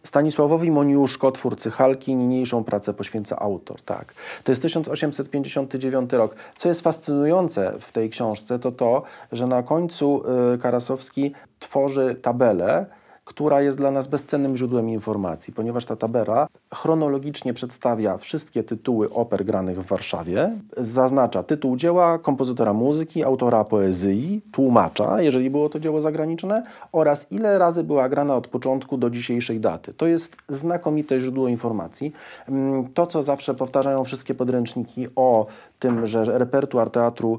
Stanisławowi 0.04 0.70
Moniuszko, 0.70 1.32
twórcy 1.32 1.70
Halki, 1.70 2.16
niniejszą 2.16 2.64
pracę 2.64 2.94
poświęca 2.94 3.38
autor. 3.38 3.82
Tak. 3.82 4.14
To 4.44 4.52
jest 4.52 4.62
1859 4.62 6.12
rok. 6.12 6.36
Co 6.56 6.68
jest 6.68 6.80
fascynujące 6.80 7.72
w 7.80 7.92
tej 7.92 8.10
książce, 8.10 8.58
to 8.58 8.72
to, 8.72 9.02
że 9.32 9.46
na 9.46 9.62
końcu 9.62 10.22
y, 10.54 10.58
Karasowski 10.58 11.32
tworzy 11.58 12.14
tabelę, 12.22 12.86
która 13.30 13.62
jest 13.62 13.78
dla 13.78 13.90
nas 13.90 14.08
bezcennym 14.08 14.56
źródłem 14.56 14.90
informacji, 14.90 15.52
ponieważ 15.52 15.84
ta 15.84 15.96
tabela 15.96 16.46
chronologicznie 16.74 17.54
przedstawia 17.54 18.18
wszystkie 18.18 18.62
tytuły 18.62 19.10
oper 19.10 19.44
granych 19.44 19.82
w 19.82 19.86
Warszawie, 19.86 20.50
zaznacza 20.76 21.42
tytuł 21.42 21.76
dzieła, 21.76 22.18
kompozytora 22.18 22.72
muzyki, 22.72 23.24
autora 23.24 23.64
poezji, 23.64 24.40
tłumacza, 24.52 25.22
jeżeli 25.22 25.50
było 25.50 25.68
to 25.68 25.80
dzieło 25.80 26.00
zagraniczne, 26.00 26.62
oraz 26.92 27.32
ile 27.32 27.58
razy 27.58 27.84
była 27.84 28.08
grana 28.08 28.36
od 28.36 28.48
początku 28.48 28.98
do 28.98 29.10
dzisiejszej 29.10 29.60
daty. 29.60 29.94
To 29.94 30.06
jest 30.06 30.36
znakomite 30.48 31.20
źródło 31.20 31.48
informacji. 31.48 32.12
Mm, 32.48 32.92
to, 32.94 33.06
co 33.06 33.22
zawsze 33.22 33.54
powtarzają 33.54 34.04
wszystkie 34.04 34.34
podręczniki 34.34 35.06
o 35.16 35.46
tym, 35.78 36.06
że 36.06 36.38
repertuar 36.38 36.90
teatru 36.90 37.38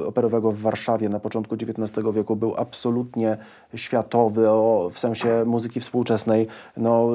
y, 0.00 0.06
operowego 0.06 0.52
w 0.52 0.60
Warszawie 0.60 1.08
na 1.08 1.20
początku 1.20 1.54
XIX 1.54 2.06
wieku 2.14 2.36
był 2.36 2.54
absolutnie 2.56 3.36
światowy, 3.74 4.48
o, 4.50 4.90
w 4.92 4.98
sensie 4.98 5.44
muzyki 5.46 5.80
współczesnej, 5.80 6.46
no, 6.76 7.08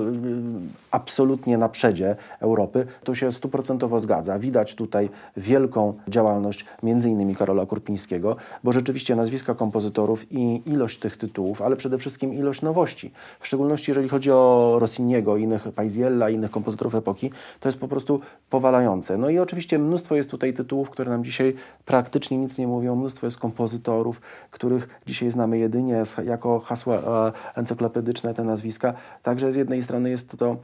absolutnie 0.92 1.17
na 1.58 1.70
przedzie 1.70 2.16
Europy, 2.40 2.88
to 3.04 3.16
się 3.16 3.32
stuprocentowo 3.32 4.00
zgadza. 4.00 4.40
Widać 4.40 4.76
tutaj 4.76 5.10
wielką 5.38 5.94
działalność 6.08 6.66
innymi 6.84 7.36
Karola 7.36 7.66
Kurpińskiego, 7.66 8.36
bo 8.64 8.72
rzeczywiście 8.72 9.16
nazwiska 9.16 9.56
kompozytorów 9.56 10.32
i 10.32 10.62
ilość 10.66 11.00
tych 11.00 11.18
tytułów, 11.18 11.62
ale 11.62 11.76
przede 11.76 11.98
wszystkim 11.98 12.34
ilość 12.34 12.62
nowości, 12.62 13.12
w 13.40 13.48
szczególności 13.48 13.92
jeżeli 13.92 14.10
chodzi 14.10 14.32
o 14.32 14.76
Rossiniego, 14.80 15.38
innych 15.38 15.68
Paisiella, 15.76 16.30
innych 16.30 16.52
kompozytorów 16.52 16.96
epoki, 16.96 17.32
to 17.60 17.70
jest 17.70 17.80
po 17.80 17.88
prostu 17.88 18.20
powalające. 18.50 19.18
No 19.18 19.30
i 19.30 19.40
oczywiście 19.40 19.80
mnóstwo 19.80 20.16
jest 20.16 20.32
tutaj 20.32 20.54
tytułów, 20.54 20.90
które 20.90 21.12
nam 21.12 21.24
dzisiaj 21.24 21.54
praktycznie 21.86 22.38
nic 22.38 22.58
nie 22.58 22.68
mówią, 22.68 22.96
mnóstwo 22.96 23.28
jest 23.28 23.38
kompozytorów, 23.38 24.22
których 24.52 25.00
dzisiaj 25.06 25.32
znamy 25.32 25.58
jedynie 25.58 26.04
jako 26.26 26.60
hasła 26.60 26.96
e, 26.96 27.32
encyklopedyczne 27.56 28.34
te 28.34 28.44
nazwiska. 28.44 28.94
Także 29.24 29.52
z 29.52 29.56
jednej 29.56 29.82
strony 29.82 30.10
jest 30.10 30.38
to 30.38 30.58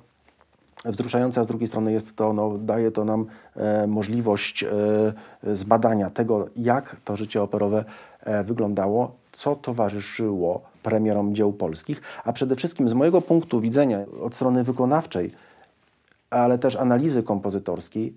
wzruszające, 0.85 1.41
a 1.41 1.43
z 1.43 1.47
drugiej 1.47 1.67
strony 1.67 1.91
jest 1.91 2.15
to, 2.15 2.33
no, 2.33 2.57
daje 2.57 2.91
to 2.91 3.05
nam 3.05 3.25
e, 3.55 3.87
możliwość 3.87 4.63
e, 4.63 4.69
zbadania 5.55 6.09
tego, 6.09 6.47
jak 6.55 6.95
to 7.05 7.15
życie 7.15 7.43
operowe 7.43 7.85
e, 8.19 8.43
wyglądało, 8.43 9.11
co 9.31 9.55
towarzyszyło 9.55 10.61
premierom 10.83 11.35
dzieł 11.35 11.53
polskich, 11.53 12.01
a 12.23 12.33
przede 12.33 12.55
wszystkim 12.55 12.89
z 12.89 12.93
mojego 12.93 13.21
punktu 13.21 13.61
widzenia 13.61 13.99
od 14.21 14.35
strony 14.35 14.63
wykonawczej, 14.63 15.31
ale 16.29 16.57
też 16.57 16.75
analizy 16.75 17.23
kompozytorskiej, 17.23 18.13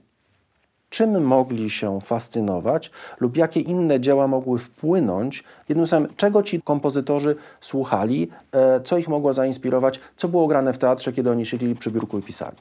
czym 0.88 1.24
mogli 1.24 1.70
się 1.70 2.00
fascynować 2.00 2.90
lub 3.20 3.36
jakie 3.36 3.60
inne 3.60 4.00
dzieła 4.00 4.28
mogły 4.28 4.58
wpłynąć, 4.58 5.44
jednym 5.68 5.86
słowem, 5.86 6.08
czego 6.16 6.42
ci 6.42 6.62
kompozytorzy 6.62 7.36
słuchali, 7.60 8.30
e, 8.52 8.80
co 8.80 8.98
ich 8.98 9.08
mogło 9.08 9.32
zainspirować, 9.32 10.00
co 10.16 10.28
było 10.28 10.46
grane 10.46 10.72
w 10.72 10.78
teatrze, 10.78 11.12
kiedy 11.12 11.30
oni 11.30 11.46
siedzieli 11.46 11.74
przy 11.74 11.90
biurku 11.90 12.18
i 12.18 12.22
pisali. 12.22 12.56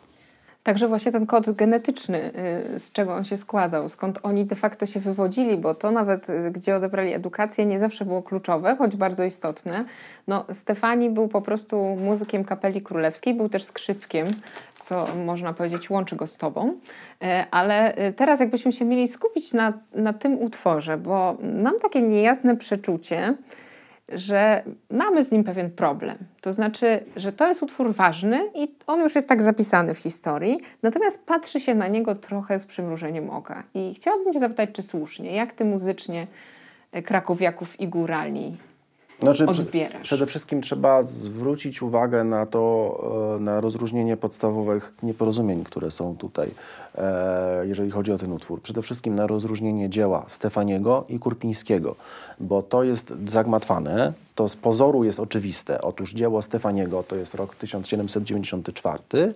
Także 0.66 0.88
właśnie 0.88 1.12
ten 1.12 1.26
kod 1.26 1.52
genetyczny, 1.52 2.32
y, 2.76 2.80
z 2.80 2.92
czego 2.92 3.16
on 3.16 3.24
się 3.24 3.38
składał, 3.38 3.90
skąd 3.90 4.20
oni 4.24 4.46
de 4.46 4.56
facto 4.56 4.86
się 4.86 5.00
wywodzili, 5.00 5.58
bo 5.58 5.76
to 5.76 5.92
nawet, 5.92 6.30
y, 6.30 6.52
gdzie 6.52 6.76
odebrali 6.76 7.14
edukację, 7.14 7.66
nie 7.66 7.80
zawsze 7.80 8.06
było 8.06 8.24
kluczowe, 8.24 8.76
choć 8.76 8.96
bardzo 8.96 9.24
istotne. 9.24 9.86
No, 10.28 10.46
Stefani 10.52 11.10
był 11.10 11.28
po 11.28 11.42
prostu 11.42 11.96
muzykiem 12.04 12.46
kapeli 12.46 12.82
królewskiej, 12.82 13.34
był 13.34 13.50
też 13.50 13.64
skrzypkiem, 13.64 14.28
co 14.88 15.06
można 15.26 15.54
powiedzieć 15.54 15.90
łączy 15.90 16.16
go 16.16 16.28
z 16.28 16.38
tobą. 16.38 16.80
E, 17.24 17.46
ale 17.52 17.96
e, 17.96 18.14
teraz 18.14 18.40
jakbyśmy 18.40 18.74
się 18.74 18.86
mieli 18.86 19.08
skupić 19.08 19.54
na, 19.54 19.74
na 19.96 20.14
tym 20.14 20.42
utworze, 20.42 20.98
bo 20.98 21.38
mam 21.62 21.80
takie 21.80 22.02
niejasne 22.02 22.58
przeczucie, 22.58 23.36
że 24.10 24.64
mamy 24.90 25.24
z 25.24 25.32
nim 25.32 25.44
pewien 25.44 25.72
problem. 25.72 26.18
To 26.42 26.54
znaczy, 26.54 27.06
że 27.16 27.34
to 27.34 27.48
jest 27.48 27.64
utwór 27.64 27.94
ważny 27.94 28.50
i 28.56 28.76
on 28.88 29.00
już 29.02 29.16
jest 29.16 29.28
tak 29.28 29.42
zapisany 29.42 29.94
w 29.94 29.98
historii, 29.98 30.60
natomiast 30.84 31.26
patrzy 31.26 31.60
się 31.60 31.76
na 31.76 31.88
niego 31.88 32.16
trochę 32.16 32.60
z 32.60 32.66
przymrużeniem 32.66 33.30
oka. 33.30 33.64
I 33.74 33.94
chciałabym 33.94 34.34
Cię 34.34 34.40
zapytać, 34.40 34.70
czy 34.74 34.82
słusznie, 34.82 35.36
jak 35.36 35.54
Ty 35.54 35.66
muzycznie 35.66 36.28
e, 36.92 37.02
krakowiaków 37.02 37.80
i 37.80 37.88
górali 37.88 38.58
znaczy, 39.20 39.46
odbierasz? 39.46 40.02
Przede 40.04 40.26
wszystkim 40.26 40.62
trzeba 40.62 41.04
zwrócić 41.04 41.82
uwagę 41.82 42.24
na 42.24 42.46
to, 42.46 43.36
e, 43.38 43.40
na 43.40 43.62
rozróżnienie 43.62 44.18
podstawowych 44.18 44.94
nieporozumień, 45.04 45.64
które 45.64 45.92
są 45.92 46.18
tutaj, 46.18 46.52
e, 46.98 47.68
jeżeli 47.68 47.92
chodzi 47.92 48.12
o 48.12 48.18
ten 48.18 48.32
utwór. 48.32 48.62
Przede 48.62 48.82
wszystkim 48.82 49.16
na 49.16 49.28
rozróżnienie 49.28 49.90
dzieła 49.90 50.26
Stefaniego 50.28 51.06
i 51.10 51.20
Kurpińskiego, 51.20 51.96
bo 52.40 52.62
to 52.62 52.84
jest 52.84 53.14
zagmatwane, 53.26 54.14
to 54.36 54.48
z 54.50 54.56
pozoru 54.56 55.04
jest 55.04 55.20
oczywiste. 55.20 55.82
Otóż 55.82 56.14
dzieło 56.14 56.42
Stefaniego 56.42 57.04
to 57.04 57.16
jest 57.16 57.36
rok 57.36 57.56
1794, 57.56 59.34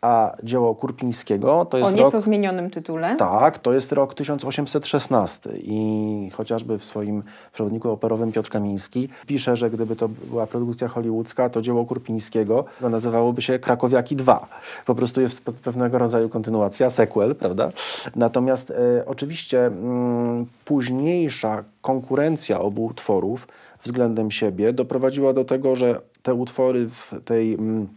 a 0.00 0.36
dzieło 0.42 0.74
Kurpińskiego 0.74 1.64
to 1.64 1.78
jest 1.78 1.92
O 1.92 1.94
nieco 1.94 2.10
rok, 2.10 2.22
zmienionym 2.22 2.70
tytule. 2.70 3.16
Tak, 3.16 3.58
to 3.58 3.72
jest 3.72 3.92
rok 3.92 4.14
1816 4.14 5.50
i 5.56 6.30
chociażby 6.32 6.78
w 6.78 6.84
swoim 6.84 7.22
przewodniku 7.52 7.90
operowym 7.90 8.32
Piotr 8.32 8.50
Kamiński 8.50 9.08
pisze, 9.26 9.56
że 9.56 9.70
gdyby 9.70 9.96
to 9.96 10.08
była 10.08 10.46
produkcja 10.46 10.88
hollywoodzka, 10.88 11.48
to 11.48 11.62
dzieło 11.62 11.84
Kurpińskiego 11.84 12.64
nazywałoby 12.80 13.42
się 13.42 13.58
Krakowiaki 13.58 14.16
2. 14.16 14.48
Po 14.86 14.94
prostu 14.94 15.20
jest 15.20 15.40
pewnego 15.40 15.98
rodzaju 15.98 16.28
kontynuacja, 16.28 16.90
sequel, 16.90 17.34
prawda? 17.34 17.70
Natomiast 18.16 18.70
e, 18.70 18.74
oczywiście 19.06 19.66
mm, 19.66 20.46
późniejsza 20.64 21.64
konkurencja 21.82 22.60
obu 22.60 22.84
utworów 22.84 23.46
względem 23.84 24.30
siebie 24.30 24.72
doprowadziła 24.72 25.32
do 25.32 25.44
tego, 25.44 25.76
że 25.76 26.00
te 26.22 26.34
utwory 26.34 26.88
w 26.88 27.10
tej 27.24 27.54
mm, 27.54 27.88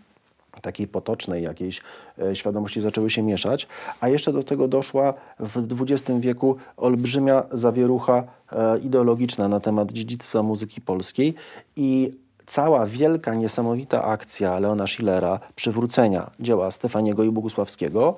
takiej 0.62 0.88
potocznej 0.88 1.44
jakiejś 1.44 1.82
e, 2.22 2.36
świadomości 2.36 2.82
zaczęły 2.82 3.10
się 3.10 3.24
mieszać, 3.24 3.67
a 4.01 4.10
jeszcze 4.10 4.34
do 4.34 4.44
tego 4.44 4.67
doszła 4.67 5.13
w 5.39 5.82
XX 5.82 6.20
wieku 6.20 6.56
olbrzymia 6.77 7.44
zawierucha 7.51 8.24
e, 8.51 8.79
ideologiczna 8.79 9.48
na 9.48 9.60
temat 9.60 9.91
dziedzictwa 9.91 10.44
muzyki 10.44 10.82
polskiej 10.82 11.34
i 11.75 12.17
cała 12.46 12.86
wielka, 12.86 13.36
niesamowita 13.36 14.03
akcja 14.03 14.60
Leona 14.60 14.88
Schillera 14.88 15.39
przywrócenia 15.56 16.32
dzieła 16.39 16.72
Stefaniego 16.72 17.24
i 17.24 17.32
Bogusławskiego, 17.32 18.15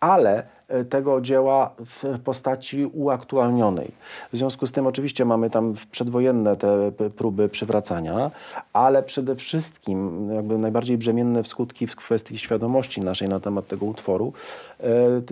ale 0.00 0.46
tego 0.88 1.20
dzieła 1.20 1.70
w 1.78 2.18
postaci 2.18 2.86
uaktualnionej. 2.86 3.90
W 4.32 4.36
związku 4.36 4.66
z 4.66 4.72
tym 4.72 4.86
oczywiście 4.86 5.24
mamy 5.24 5.50
tam 5.50 5.74
przedwojenne 5.90 6.56
te 6.56 6.92
próby 7.16 7.48
przywracania, 7.48 8.30
ale 8.72 9.02
przede 9.02 9.36
wszystkim 9.36 10.28
jakby 10.34 10.58
najbardziej 10.58 10.98
brzemienne 10.98 11.42
w 11.42 11.46
skutki 11.48 11.86
w 11.86 11.96
kwestii 11.96 12.38
świadomości 12.38 13.00
naszej 13.00 13.28
na 13.28 13.40
temat 13.40 13.66
tego 13.66 13.86
utworu 13.86 14.32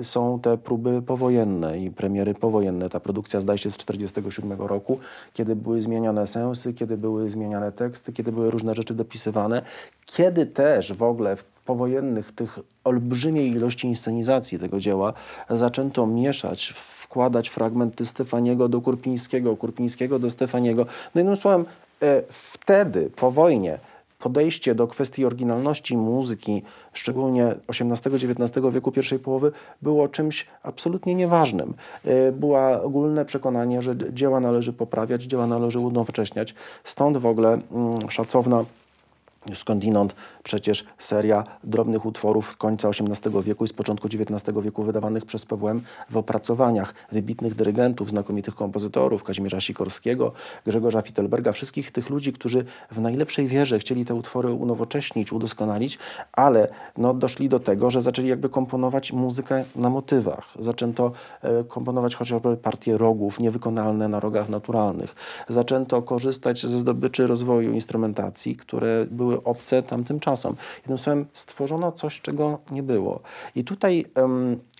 e, 0.00 0.04
są 0.04 0.40
te 0.40 0.58
próby 0.58 1.02
powojenne 1.02 1.78
i 1.78 1.90
premiery 1.90 2.34
powojenne. 2.34 2.88
Ta 2.88 3.00
produkcja 3.00 3.40
zdaje 3.40 3.58
się 3.58 3.70
z 3.70 3.76
1947 3.76 4.68
roku, 4.68 4.98
kiedy 5.32 5.56
były 5.56 5.80
zmieniane 5.80 6.26
sensy, 6.26 6.74
kiedy 6.74 6.96
były 6.96 7.30
zmieniane 7.30 7.72
teksty, 7.72 8.12
kiedy 8.12 8.32
były 8.32 8.50
różne 8.50 8.74
rzeczy 8.74 8.94
dopisywane, 8.94 9.62
kiedy 10.06 10.46
też 10.46 10.92
w 10.92 11.02
ogóle 11.02 11.36
w 11.36 11.44
powojennych 11.70 12.32
tych 12.32 12.58
olbrzymiej 12.84 13.50
ilości 13.50 13.86
inscenizacji 13.86 14.58
tego 14.58 14.80
dzieła 14.80 15.12
zaczęto 15.50 16.06
mieszać, 16.06 16.74
wkładać 16.76 17.48
fragmenty 17.48 18.06
Stefaniego 18.06 18.68
do 18.68 18.80
Kurpińskiego, 18.80 19.56
Kurpińskiego 19.56 20.18
do 20.18 20.30
Stefaniego. 20.30 20.86
No 21.14 21.18
jednym 21.18 21.36
słowem, 21.36 21.64
e, 22.02 22.22
wtedy, 22.28 23.10
po 23.16 23.30
wojnie, 23.30 23.78
podejście 24.18 24.74
do 24.74 24.86
kwestii 24.86 25.24
oryginalności 25.24 25.96
muzyki, 25.96 26.62
szczególnie 26.92 27.54
XVIII-XIX 27.68 28.66
wieku 28.72 28.92
pierwszej 28.92 29.18
połowy, 29.18 29.52
było 29.82 30.08
czymś 30.08 30.46
absolutnie 30.62 31.14
nieważnym. 31.14 31.74
E, 32.04 32.32
było 32.32 32.82
ogólne 32.82 33.24
przekonanie, 33.24 33.82
że 33.82 33.94
dzieła 34.12 34.40
należy 34.40 34.72
poprawiać, 34.72 35.22
dzieła 35.22 35.46
należy 35.46 35.78
unowocześniać. 35.78 36.54
Stąd 36.84 37.16
w 37.16 37.26
ogóle 37.26 37.60
mm, 37.72 38.10
szacowna 38.10 38.64
skądinąd 39.54 40.14
przecież 40.42 40.84
seria 40.98 41.44
drobnych 41.64 42.06
utworów 42.06 42.52
z 42.52 42.56
końca 42.56 42.88
XVIII 42.88 43.42
wieku 43.42 43.64
i 43.64 43.68
z 43.68 43.72
początku 43.72 44.08
XIX 44.08 44.58
wieku 44.62 44.82
wydawanych 44.82 45.24
przez 45.24 45.44
PWM 45.46 45.80
w 46.10 46.16
opracowaniach 46.16 46.94
wybitnych 47.12 47.54
dyrygentów, 47.54 48.10
znakomitych 48.10 48.54
kompozytorów, 48.54 49.24
Kazimierza 49.24 49.60
Sikorskiego, 49.60 50.32
Grzegorza 50.66 51.02
Fittelberga, 51.02 51.52
wszystkich 51.52 51.90
tych 51.90 52.10
ludzi, 52.10 52.32
którzy 52.32 52.64
w 52.90 53.00
najlepszej 53.00 53.46
wierze 53.46 53.78
chcieli 53.78 54.04
te 54.04 54.14
utwory 54.14 54.52
unowocześnić, 54.52 55.32
udoskonalić, 55.32 55.98
ale 56.32 56.68
no, 56.96 57.14
doszli 57.14 57.48
do 57.48 57.58
tego, 57.58 57.90
że 57.90 58.02
zaczęli 58.02 58.28
jakby 58.28 58.48
komponować 58.48 59.12
muzykę 59.12 59.64
na 59.76 59.90
motywach. 59.90 60.54
Zaczęto 60.58 61.12
e, 61.42 61.64
komponować 61.64 62.14
chociażby 62.16 62.56
partie 62.56 62.96
rogów 62.96 63.40
niewykonalne 63.40 64.08
na 64.08 64.20
rogach 64.20 64.48
naturalnych. 64.48 65.14
Zaczęto 65.48 66.02
korzystać 66.02 66.66
ze 66.66 66.78
zdobyczy 66.78 67.26
rozwoju 67.26 67.72
instrumentacji, 67.72 68.56
które 68.56 69.06
były 69.10 69.29
były 69.30 69.44
obce 69.44 69.82
tamtym 69.82 70.20
czasom. 70.20 70.56
Jednym 70.78 70.98
słowem, 70.98 71.26
stworzono 71.32 71.92
coś, 71.92 72.20
czego 72.20 72.58
nie 72.70 72.82
było. 72.82 73.20
I 73.54 73.64
tutaj 73.64 74.04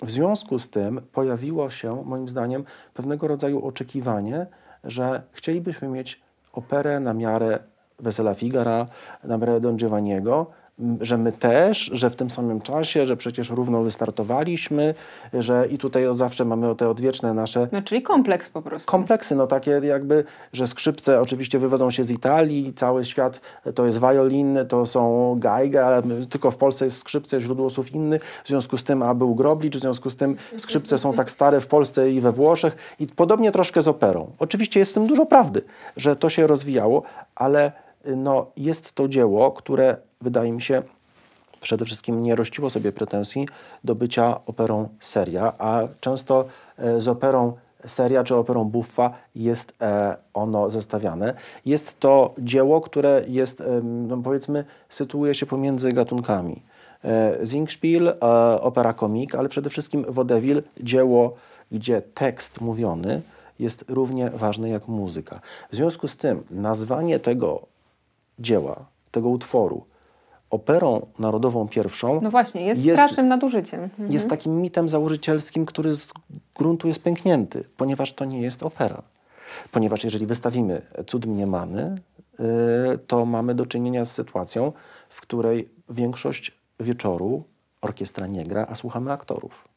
w 0.03 0.11
związku 0.11 0.59
z 0.59 0.71
tym 0.71 1.01
pojawiło 1.13 1.71
się, 1.71 2.03
moim 2.07 2.29
zdaniem, 2.29 2.65
pewnego 2.95 3.29
rodzaju 3.29 3.67
oczekiwanie, 3.67 4.47
że 4.85 5.23
chcielibyśmy 5.33 5.89
mieć 5.89 6.21
operę 6.53 7.01
na 7.01 7.15
miarę 7.15 7.59
Wesela 7.99 8.35
Figara, 8.35 8.87
na 9.25 9.39
miarę 9.39 9.61
Don 9.61 9.77
Giovanniego, 9.77 10.47
że 11.01 11.19
my 11.19 11.33
też, 11.33 11.91
że 11.93 12.11
w 12.11 12.17
tym 12.17 12.31
samym 12.31 12.61
czasie, 12.61 13.07
że 13.07 13.17
przecież 13.17 13.51
równo 13.51 13.83
wystartowaliśmy, 13.83 14.95
że 15.33 15.67
i 15.71 15.79
tutaj 15.79 16.05
zawsze 16.11 16.45
mamy 16.45 16.75
te 16.75 16.89
odwieczne 16.89 17.35
nasze... 17.35 17.69
No, 17.73 17.83
czyli 17.83 18.03
kompleks 18.03 18.51
po 18.51 18.63
prostu. 18.63 18.91
Kompleksy, 18.91 19.37
no 19.37 19.47
takie 19.47 19.71
jakby, 19.71 20.25
że 20.53 20.67
skrzypce 20.67 21.21
oczywiście 21.21 21.59
wywodzą 21.59 21.91
się 21.91 22.05
z 22.05 22.11
Italii, 22.11 22.73
cały 22.75 23.05
świat 23.05 23.41
to 23.75 23.87
jest 23.87 24.01
violin, 24.01 24.59
to 24.69 24.87
są 24.87 25.35
gajga, 25.39 25.87
ale 25.87 26.03
tylko 26.31 26.51
w 26.51 26.57
Polsce 26.57 26.85
jest 26.85 26.97
skrzypce, 26.97 27.41
źródło 27.41 27.71
słów 27.71 27.93
inny, 27.93 28.19
w 28.45 28.49
związku 28.49 28.77
z 28.77 28.85
tym, 28.85 29.03
a 29.03 29.15
był 29.15 29.35
Groblicz, 29.35 29.77
w 29.77 29.81
związku 29.81 30.11
z 30.11 30.17
tym 30.17 30.37
skrzypce 30.57 30.99
są 30.99 31.13
tak 31.13 31.31
stare 31.31 31.61
w 31.61 31.67
Polsce 31.67 32.11
i 32.11 32.21
we 32.21 32.33
Włoszech 32.33 32.97
i 32.99 33.07
podobnie 33.07 33.53
troszkę 33.53 33.83
z 33.83 33.89
operą. 33.89 34.31
Oczywiście 34.39 34.81
jest 34.81 34.91
w 34.91 34.95
tym 34.95 35.07
dużo 35.07 35.27
prawdy, 35.27 35.63
że 35.97 36.17
to 36.17 36.31
się 36.31 36.47
rozwijało, 36.47 37.03
ale 37.35 37.73
no, 38.05 38.47
jest 38.57 38.93
to 38.93 39.09
dzieło, 39.09 39.51
które 39.51 39.97
wydaje 40.21 40.53
mi 40.53 40.63
się 40.63 40.83
przede 41.61 41.85
wszystkim 41.85 42.23
nie 42.23 42.37
rościło 42.37 42.71
sobie 42.71 42.93
pretensji 42.93 43.49
do 43.85 43.95
bycia 43.95 44.41
operą 44.47 44.89
seria, 45.01 45.53
a 45.59 45.83
często 46.01 46.45
e, 46.79 47.01
z 47.01 47.09
operą 47.09 47.53
seria 47.87 48.25
czy 48.25 48.35
operą 48.35 48.65
buffa 48.65 49.11
jest 49.35 49.73
e, 49.81 50.17
ono 50.35 50.71
zestawiane. 50.71 51.35
Jest 51.67 52.01
to 52.01 52.35
dzieło, 52.39 52.81
które 52.81 53.23
jest, 53.29 53.63
no 53.83 54.17
powiedzmy, 54.17 54.65
sytuuje 54.89 55.35
się 55.35 55.47
pomiędzy 55.47 55.93
gatunkami. 55.93 56.63
E, 57.05 57.47
Singspiel, 57.47 58.15
opera 58.61 58.93
komik, 58.93 59.35
ale 59.35 59.49
przede 59.49 59.71
wszystkim 59.71 60.05
vaudeville, 60.09 60.63
dzieło, 60.83 61.35
gdzie 61.73 62.03
tekst 62.03 62.61
mówiony 62.61 63.23
jest 63.59 63.85
równie 63.89 64.31
ważny 64.31 64.69
jak 64.69 64.89
muzyka. 64.89 65.41
W 65.73 65.77
związku 65.77 66.09
z 66.09 66.17
tym 66.17 66.43
nazwanie 66.51 67.19
tego 67.19 67.63
dzieła, 68.41 68.87
tego 69.11 69.29
utworu 69.29 69.85
operą 70.51 71.07
narodową 71.19 71.69
pierwszą. 71.69 72.21
No 72.23 72.31
właśnie, 72.31 72.63
jest, 72.63 72.85
jest 72.85 72.97
strasznym 72.97 73.29
nadużyciem. 73.29 73.81
Mhm. 73.81 74.13
Jest 74.13 74.31
takim 74.31 74.61
mitem 74.61 74.89
założycielskim, 74.89 75.67
który 75.67 75.95
z 75.95 76.13
gruntu 76.57 76.89
jest 76.89 77.03
pęknięty, 77.03 77.65
ponieważ 77.77 78.13
to 78.13 78.25
nie 78.25 78.41
jest 78.41 78.63
opera. 78.63 79.03
Ponieważ 79.71 80.05
jeżeli 80.05 80.27
wystawimy 80.27 80.83
Cud 81.07 81.27
Mniemany, 81.27 81.99
yy, 82.39 82.47
to 83.07 83.25
mamy 83.25 83.55
do 83.55 83.67
czynienia 83.67 84.05
z 84.05 84.13
sytuacją, 84.13 84.73
w 85.09 85.21
której 85.21 85.69
większość 85.91 86.53
wieczoru 86.81 87.45
orkiestra 87.81 88.27
nie 88.27 88.45
gra, 88.45 88.67
a 88.69 88.75
słuchamy 88.75 89.13
aktorów. 89.13 89.69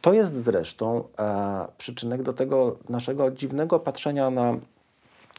To 0.00 0.12
jest 0.12 0.36
zresztą 0.36 1.04
e, 1.18 1.66
przyczynek 1.78 2.22
do 2.22 2.32
tego 2.32 2.78
naszego 2.88 3.30
dziwnego 3.30 3.80
patrzenia 3.80 4.30
na 4.30 4.56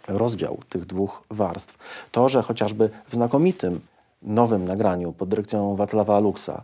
rozdział 0.09 0.57
tych 0.69 0.85
dwóch 0.85 1.23
warstw. 1.29 1.77
To, 2.11 2.29
że 2.29 2.41
chociażby 2.41 2.89
w 3.07 3.13
znakomitym 3.13 3.79
nowym 4.21 4.65
nagraniu 4.65 5.11
pod 5.11 5.29
dyrekcją 5.29 5.75
Wacława 5.75 6.19
Luksa 6.19 6.63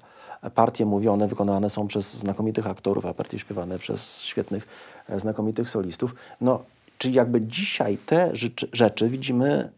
partie 0.49 0.85
mówione 0.85 1.27
wykonane 1.27 1.69
są 1.69 1.87
przez 1.87 2.13
znakomitych 2.13 2.67
aktorów, 2.67 3.05
a 3.05 3.13
partie 3.13 3.39
śpiewane 3.39 3.79
przez 3.79 4.21
świetnych, 4.21 4.67
e, 5.09 5.19
znakomitych 5.19 5.69
solistów. 5.69 6.15
No, 6.41 6.63
czyli 6.97 7.13
jakby 7.13 7.41
dzisiaj 7.41 7.97
te 7.97 8.31
rzeczy, 8.73 9.09
widzimy 9.09 9.71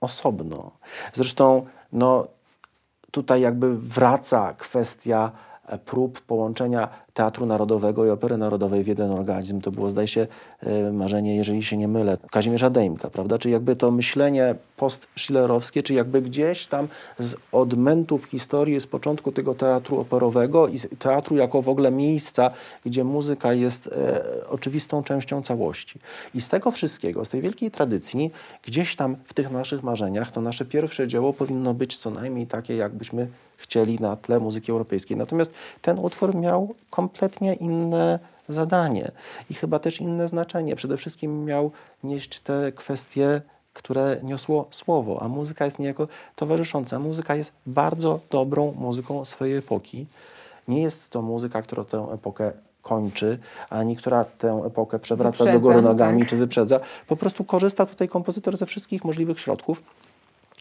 osobno. 0.00 0.70
Zresztą 1.12 1.66
no, 1.92 2.26
tutaj 3.10 3.40
jakby 3.40 3.78
wraca 3.78 4.54
kwestia 4.54 5.32
e, 5.66 5.78
prób 5.78 6.20
połączenia 6.20 6.88
Teatru 7.18 7.46
Narodowego 7.46 8.06
i 8.06 8.10
Opery 8.10 8.36
Narodowej 8.36 8.84
w 8.84 8.86
jeden 8.86 9.10
organizm. 9.10 9.60
To 9.60 9.70
było, 9.70 9.90
zdaje 9.90 10.08
się, 10.08 10.26
e, 10.60 10.92
marzenie, 10.92 11.36
jeżeli 11.36 11.62
się 11.62 11.76
nie 11.76 11.88
mylę, 11.88 12.16
Kazimierza 12.30 12.70
Dejmka, 12.70 13.10
prawda? 13.10 13.38
Czy 13.38 13.50
jakby 13.50 13.76
to 13.76 13.90
myślenie 13.90 14.54
post-schillerowskie, 14.76 15.82
czy 15.82 15.94
jakby 15.94 16.22
gdzieś 16.22 16.66
tam 16.66 16.88
z 17.18 17.36
odmentów 17.52 18.24
historii, 18.24 18.80
z 18.80 18.86
początku 18.86 19.32
tego 19.32 19.54
teatru 19.54 20.00
operowego 20.00 20.68
i 20.68 20.78
teatru 20.98 21.36
jako 21.36 21.62
w 21.62 21.68
ogóle 21.68 21.90
miejsca, 21.90 22.50
gdzie 22.84 23.04
muzyka 23.04 23.52
jest 23.52 23.86
e, 23.86 24.48
oczywistą 24.48 25.02
częścią 25.02 25.42
całości. 25.42 25.98
I 26.34 26.40
z 26.40 26.48
tego 26.48 26.70
wszystkiego, 26.70 27.24
z 27.24 27.28
tej 27.28 27.40
wielkiej 27.40 27.70
tradycji, 27.70 28.30
gdzieś 28.62 28.96
tam 28.96 29.16
w 29.24 29.34
tych 29.34 29.50
naszych 29.50 29.82
marzeniach, 29.82 30.32
to 30.32 30.40
nasze 30.40 30.64
pierwsze 30.64 31.08
dzieło 31.08 31.32
powinno 31.32 31.74
być 31.74 31.98
co 31.98 32.10
najmniej 32.10 32.46
takie, 32.46 32.76
jakbyśmy 32.76 33.28
chcieli 33.58 33.98
na 34.00 34.16
tle 34.16 34.40
muzyki 34.40 34.72
europejskiej. 34.72 35.16
Natomiast 35.16 35.52
ten 35.82 35.98
utwór 35.98 36.34
miał 36.34 36.74
kompletnie 36.90 37.07
inne 37.60 38.18
zadanie 38.48 39.10
i 39.50 39.54
chyba 39.54 39.78
też 39.78 40.00
inne 40.00 40.28
znaczenie. 40.28 40.76
Przede 40.76 40.96
wszystkim 40.96 41.44
miał 41.44 41.70
nieść 42.04 42.40
te 42.40 42.72
kwestie, 42.72 43.40
które 43.72 44.16
niosło 44.22 44.66
słowo, 44.70 45.22
a 45.22 45.28
muzyka 45.28 45.64
jest 45.64 45.78
niejako 45.78 46.08
towarzysząca. 46.36 46.98
Muzyka 46.98 47.34
jest 47.34 47.52
bardzo 47.66 48.20
dobrą 48.30 48.72
muzyką 48.72 49.24
swojej 49.24 49.56
epoki. 49.56 50.06
Nie 50.68 50.82
jest 50.82 51.10
to 51.10 51.22
muzyka, 51.22 51.62
która 51.62 51.84
tę 51.84 52.06
epokę 52.12 52.52
kończy, 52.82 53.38
ani 53.70 53.96
która 53.96 54.24
tę 54.24 54.62
epokę 54.66 54.98
przewraca 54.98 55.30
wyprzedza, 55.30 55.52
do 55.52 55.60
góry 55.60 55.82
nogami 55.82 56.20
tak. 56.20 56.30
czy 56.30 56.36
wyprzedza. 56.36 56.80
Po 57.06 57.16
prostu 57.16 57.44
korzysta 57.44 57.86
tutaj 57.86 58.08
kompozytor 58.08 58.56
ze 58.56 58.66
wszystkich 58.66 59.04
możliwych 59.04 59.40
środków 59.40 59.82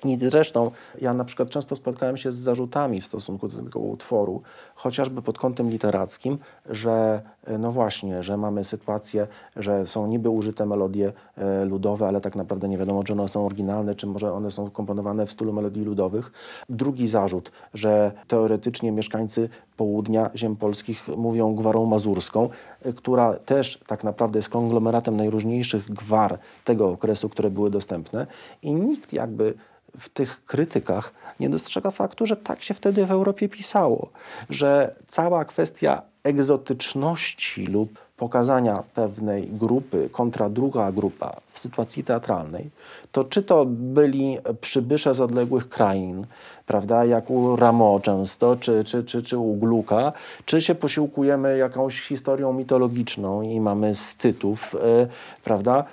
i 0.05 0.17
zresztą 0.19 0.71
ja 1.01 1.13
na 1.13 1.25
przykład 1.25 1.49
często 1.49 1.75
spotkałem 1.75 2.17
się 2.17 2.31
z 2.31 2.35
zarzutami 2.35 3.01
w 3.01 3.05
stosunku 3.05 3.47
do 3.47 3.63
tego 3.63 3.79
utworu, 3.79 4.41
chociażby 4.75 5.21
pod 5.21 5.39
kątem 5.39 5.69
literackim, 5.69 6.37
że 6.69 7.21
e, 7.43 7.57
no 7.57 7.71
właśnie, 7.71 8.23
że 8.23 8.37
mamy 8.37 8.63
sytuację, 8.63 9.27
że 9.55 9.87
są 9.87 10.07
niby 10.07 10.29
użyte 10.29 10.65
melodie 10.65 11.13
e, 11.37 11.65
ludowe, 11.65 12.07
ale 12.07 12.21
tak 12.21 12.35
naprawdę 12.35 12.69
nie 12.69 12.77
wiadomo, 12.77 13.03
czy 13.03 13.13
one 13.13 13.27
są 13.27 13.45
oryginalne, 13.45 13.95
czy 13.95 14.07
może 14.07 14.33
one 14.33 14.51
są 14.51 14.69
komponowane 14.69 15.25
w 15.25 15.31
stylu 15.31 15.53
melodii 15.53 15.83
ludowych. 15.83 16.31
Drugi 16.69 17.07
zarzut, 17.07 17.51
że 17.73 18.11
teoretycznie 18.27 18.91
mieszkańcy 18.91 19.49
południa 19.77 20.29
ziem 20.35 20.55
polskich 20.55 21.07
mówią 21.17 21.55
gwarą 21.55 21.85
mazurską, 21.85 22.49
e, 22.81 22.93
która 22.93 23.33
też 23.33 23.79
tak 23.87 24.03
naprawdę 24.03 24.39
jest 24.39 24.49
konglomeratem 24.49 25.17
najróżniejszych 25.17 25.91
gwar 25.91 26.39
tego 26.63 26.89
okresu, 26.89 27.29
które 27.29 27.49
były 27.49 27.69
dostępne 27.69 28.27
i 28.61 28.73
nikt 28.73 29.13
jakby 29.13 29.53
w 29.99 30.09
tych 30.09 30.45
krytykach 30.45 31.13
nie 31.39 31.49
dostrzega 31.49 31.91
faktu, 31.91 32.25
że 32.25 32.35
tak 32.35 32.63
się 32.63 32.73
wtedy 32.73 33.05
w 33.05 33.11
Europie 33.11 33.49
pisało, 33.49 34.09
że 34.49 34.95
cała 35.07 35.45
kwestia 35.45 36.01
egzotyczności 36.23 37.65
lub 37.65 38.07
pokazania 38.17 38.83
pewnej 38.93 39.47
grupy 39.47 40.09
kontra 40.11 40.49
druga 40.49 40.91
grupa 40.91 41.35
w 41.51 41.59
sytuacji 41.59 42.03
teatralnej, 42.03 42.69
to 43.11 43.23
czy 43.23 43.43
to 43.43 43.65
byli 43.69 44.37
przybysze 44.61 45.13
z 45.13 45.21
odległych 45.21 45.69
krain, 45.69 46.25
prawda, 46.65 47.05
jak 47.05 47.29
u 47.29 47.55
Rameau 47.55 47.99
często, 47.99 48.55
czy, 48.55 48.83
czy, 48.83 49.03
czy, 49.03 49.21
czy 49.21 49.37
u 49.37 49.55
Gluka, 49.55 50.13
czy 50.45 50.61
się 50.61 50.75
posiłkujemy 50.75 51.57
jakąś 51.57 52.01
historią 52.01 52.53
mitologiczną 52.53 53.41
i 53.41 53.59
mamy 53.59 53.95
scytów, 53.95 54.73
yy, 54.73 55.07
prawda, 55.43 55.83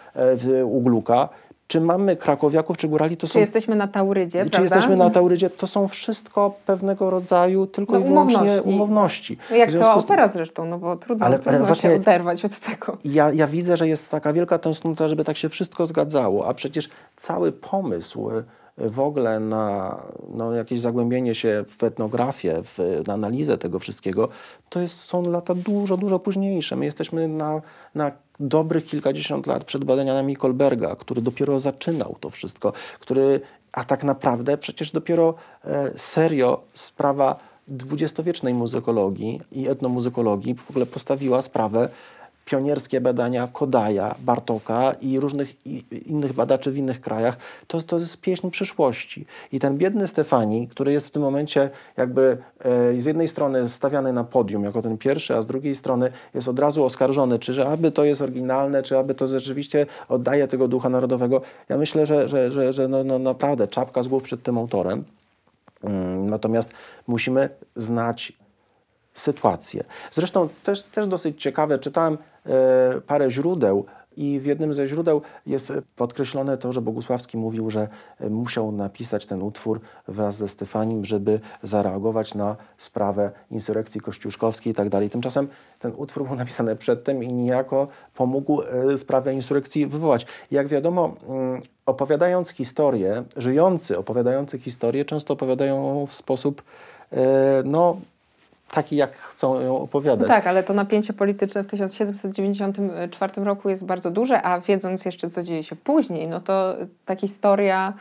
yy, 0.47 0.67
u 0.67 0.81
Gluka, 0.81 1.29
czy 1.66 1.81
mamy 1.81 2.16
krakowiaków, 2.16 2.77
czy 2.77 2.88
górali, 2.88 3.16
to 3.16 3.27
są... 3.27 3.33
Czy 3.33 3.38
jesteśmy 3.38 3.77
na 3.77 3.88
Taurydzie, 3.88 4.44
Czy 4.44 4.50
prawda? 4.50 4.64
jesteśmy 4.64 4.96
na 4.96 5.11
Taurydzie, 5.20 5.50
to 5.50 5.66
są 5.66 5.88
wszystko 5.88 6.55
pewnego 6.66 7.11
rodzaju 7.11 7.66
tylko 7.66 7.92
no, 7.92 7.98
i 7.98 8.05
wyłącznie 8.05 8.38
umowności. 8.38 8.68
umowności. 8.68 9.38
No 9.50 9.57
jak 9.57 9.72
cała 9.72 9.94
opera 9.94 10.29
zresztą, 10.29 10.64
no 10.66 10.79
bo 10.79 10.96
trudno, 10.96 11.27
Ale, 11.27 11.38
trudno 11.38 11.66
właśnie 11.66 11.90
się 11.90 11.96
oderwać 11.96 12.44
od 12.44 12.59
tego. 12.61 12.96
Ja, 13.05 13.33
ja 13.33 13.46
widzę, 13.46 13.77
że 13.77 13.88
jest 13.88 14.11
taka 14.11 14.33
wielka 14.33 14.59
tęsknota, 14.59 15.09
żeby 15.09 15.24
tak 15.24 15.37
się 15.37 15.48
wszystko 15.48 15.87
zgadzało, 15.87 16.48
a 16.48 16.55
przecież 16.55 16.88
cały 17.16 17.53
pomysł 17.53 18.31
w 18.78 19.00
ogóle 19.00 19.40
na 19.40 19.96
no, 20.28 20.52
jakieś 20.52 20.80
zagłębienie 20.80 21.34
się 21.34 21.64
w 21.78 21.84
etnografię, 21.84 22.62
w, 22.62 22.78
analizę 23.08 23.58
tego 23.58 23.78
wszystkiego, 23.78 24.28
to 24.68 24.80
jest, 24.80 24.96
są 24.96 25.22
lata 25.22 25.54
dużo, 25.54 25.96
dużo 25.96 26.18
późniejsze. 26.18 26.76
My 26.76 26.84
jesteśmy 26.84 27.28
na, 27.28 27.62
na 27.94 28.12
dobrych 28.40 28.84
kilkadziesiąt 28.84 29.46
lat 29.46 29.64
przed 29.64 29.84
badaniami 29.84 30.37
Kolberga, 30.37 30.96
który 30.96 31.22
dopiero 31.22 31.60
zaczynał 31.60 32.16
to 32.20 32.30
wszystko, 32.30 32.72
który, 33.00 33.40
a 33.72 33.84
tak 33.84 34.04
naprawdę 34.04 34.58
przecież 34.58 34.90
dopiero 34.90 35.34
e, 35.64 35.90
serio 35.96 36.62
sprawa 36.72 37.37
dwudziestowiecznej 37.68 38.54
muzykologii 38.54 39.40
i 39.52 39.68
etnomuzykologii 39.68 40.54
w 40.54 40.70
ogóle 40.70 40.87
postawiła 40.87 41.42
sprawę 41.42 41.88
pionierskie 42.44 43.00
badania 43.00 43.48
Kodaja, 43.52 44.14
Bartoka 44.20 44.92
i 45.00 45.20
różnych 45.20 45.66
i, 45.66 45.85
innych 46.07 46.33
badaczy 46.33 46.70
w 46.70 46.76
innych 46.76 47.00
krajach, 47.00 47.37
to, 47.66 47.83
to 47.83 47.98
jest 47.98 48.20
pieśń 48.20 48.50
przyszłości. 48.50 49.26
I 49.52 49.59
ten 49.59 49.78
biedny 49.78 50.07
Stefani, 50.07 50.68
który 50.68 50.92
jest 50.92 51.07
w 51.07 51.11
tym 51.11 51.22
momencie 51.22 51.70
jakby 51.96 52.38
e, 52.94 53.00
z 53.00 53.04
jednej 53.04 53.28
strony 53.28 53.68
stawiany 53.68 54.12
na 54.12 54.24
podium 54.24 54.64
jako 54.64 54.83
ten 54.83 54.98
pierwszy, 54.98 55.37
a 55.37 55.42
z 55.42 55.46
drugiej 55.46 55.74
strony 55.74 56.12
jest 56.35 56.48
od 56.48 56.59
razu 56.59 56.85
oskarżony, 56.85 57.38
czy 57.38 57.54
że 57.54 57.68
aby 57.68 57.92
to 57.92 58.04
jest 58.04 58.20
oryginalne, 58.20 58.83
czy 58.83 58.98
aby 58.98 59.14
to 59.14 59.26
rzeczywiście 59.26 59.87
oddaje 60.09 60.48
tego 60.48 60.68
ducha 60.68 60.88
narodowego. 60.88 61.40
Ja 61.68 61.76
myślę, 61.76 62.07
że, 62.07 62.28
że, 62.28 62.50
że, 62.50 62.72
że 62.72 62.88
no, 62.88 63.04
no 63.04 63.18
naprawdę 63.18 63.68
czapka 63.68 64.02
z 64.02 64.09
głów 64.09 64.22
przed 64.22 64.42
tym 64.42 64.59
autorem. 64.59 65.04
Mm, 65.85 66.30
natomiast 66.30 66.72
musimy 67.07 67.48
znać 67.76 68.33
sytuację. 69.14 69.85
Zresztą 70.12 70.48
też, 70.62 70.83
też 70.83 71.07
dosyć 71.07 71.42
ciekawe, 71.42 71.79
czytałem 71.79 72.18
e, 72.46 73.00
parę 73.00 73.31
źródeł 73.31 73.87
i 74.16 74.40
w 74.40 74.46
jednym 74.46 74.74
ze 74.74 74.88
źródeł 74.88 75.22
jest 75.46 75.72
podkreślone 75.96 76.59
to, 76.59 76.72
że 76.72 76.81
Bogusławski 76.81 77.37
mówił, 77.37 77.70
że 77.70 77.88
e, 78.20 78.31
musiał 78.31 78.72
napisać 78.72 79.27
ten 79.27 79.42
utwór 79.42 79.81
wraz 80.09 80.37
ze 80.37 80.48
Stefanim, 80.48 81.05
żeby 81.05 81.40
zareagować 81.62 82.35
na 82.35 82.57
sprawę 82.79 83.31
insurrekcji 83.50 84.00
kościuszkowskiej 84.00 84.70
i 84.72 84.74
tak 84.74 84.88
dalej. 84.88 85.11
Tymczasem 85.11 85.48
ten 85.79 85.92
utwór 85.96 86.27
był 86.27 86.37
napisany 86.37 86.77
przedtem 86.77 87.22
i 87.22 87.33
niejako 87.33 87.88
pomógł 88.14 88.62
e, 88.62 88.98
sprawę 88.98 89.35
insurrekcji 89.35 89.87
wywołać. 89.87 90.27
Jak 90.50 90.68
wiadomo, 90.68 91.14
mm, 91.29 91.62
opowiadając 91.87 92.50
historię, 92.50 93.24
żyjący 93.37 93.98
opowiadający 93.98 94.59
historię 94.59 95.05
często 95.05 95.35
opowiadają 95.35 96.07
w 96.07 96.14
sposób 96.14 96.62
no, 97.64 97.96
taki, 98.74 98.96
jak 98.96 99.16
chcą 99.16 99.60
ją 99.60 99.78
opowiadać. 99.78 100.28
No 100.28 100.34
tak, 100.34 100.46
ale 100.46 100.62
to 100.62 100.74
napięcie 100.74 101.12
polityczne 101.12 101.62
w 101.64 101.66
1794 101.66 103.44
roku 103.44 103.68
jest 103.68 103.84
bardzo 103.84 104.10
duże, 104.10 104.42
a 104.42 104.60
wiedząc 104.60 105.04
jeszcze, 105.04 105.30
co 105.30 105.42
dzieje 105.42 105.64
się 105.64 105.76
później, 105.76 106.28
no 106.28 106.40
to 106.40 106.76
ta 107.04 107.16
historia 107.16 107.92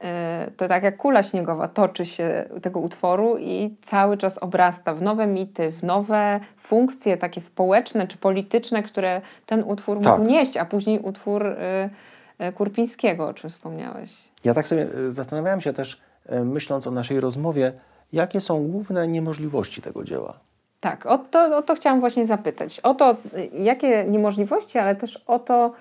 e, 0.00 0.50
to 0.56 0.68
tak 0.68 0.82
jak 0.82 0.96
kula 0.96 1.22
śniegowa 1.22 1.68
toczy 1.68 2.06
się 2.06 2.44
tego 2.62 2.80
utworu 2.80 3.38
i 3.38 3.76
cały 3.82 4.16
czas 4.16 4.38
obrasta 4.38 4.94
w 4.94 5.02
nowe 5.02 5.26
mity, 5.26 5.70
w 5.70 5.82
nowe 5.82 6.40
funkcje 6.58 7.16
takie 7.16 7.40
społeczne 7.40 8.06
czy 8.06 8.16
polityczne, 8.16 8.82
które 8.82 9.20
ten 9.46 9.62
utwór 9.66 10.00
tak. 10.00 10.18
mógł 10.18 10.30
nieść, 10.30 10.56
a 10.56 10.64
później 10.64 10.98
utwór 10.98 11.46
e, 11.46 11.90
e, 12.38 12.52
Kurpińskiego, 12.52 13.28
o 13.28 13.34
czym 13.34 13.50
wspomniałeś. 13.50 14.16
Ja 14.44 14.54
tak 14.54 14.66
sobie 14.66 14.86
zastanawiałem 15.08 15.60
się 15.60 15.72
też, 15.72 16.00
myśląc 16.44 16.86
o 16.86 16.90
naszej 16.90 17.20
rozmowie, 17.20 17.72
Jakie 18.12 18.40
są 18.40 18.68
główne 18.68 19.08
niemożliwości 19.08 19.82
tego 19.82 20.04
dzieła? 20.04 20.38
Tak, 20.80 21.06
o 21.06 21.18
to, 21.18 21.56
o 21.56 21.62
to 21.62 21.74
chciałam 21.74 22.00
właśnie 22.00 22.26
zapytać. 22.26 22.80
O 22.80 22.94
to, 22.94 23.16
jakie 23.52 24.04
niemożliwości, 24.04 24.78
ale 24.78 24.96
też 24.96 25.24
o 25.26 25.38
to, 25.38 25.72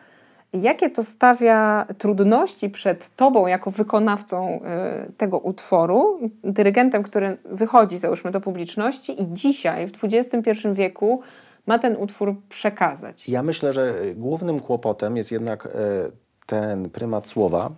jakie 0.54 0.89
to 0.89 1.04
stawia 1.04 1.86
trudności 1.98 2.70
przed 2.70 3.15
Tobą 3.15 3.48
jako 3.48 3.72
wykonawcą 3.72 4.60
y, 5.08 5.12
tego 5.12 5.38
utworu, 5.38 6.20
dyrygentem, 6.44 7.04
który 7.04 7.38
wychodzi, 7.46 7.98
załóżmy, 7.98 8.32
do 8.32 8.41
publiczności 8.41 9.22
i 9.22 9.34
dzisiaj, 9.34 9.88
w 9.88 9.91
XXI 10.04 10.52
wieku, 10.74 11.22
ma 11.65 11.80
ten 11.80 11.96
utwór 11.96 12.36
przekazać? 12.50 13.30
Ja 13.30 13.44
myślę, 13.44 13.74
że 13.74 13.94
głównym 14.15 14.60
kłopotem 14.60 15.17
jest 15.17 15.32
jednak 15.32 15.65
y, 15.65 15.70
ten 16.46 16.89
prymat 16.89 17.28
słowa, 17.28 17.70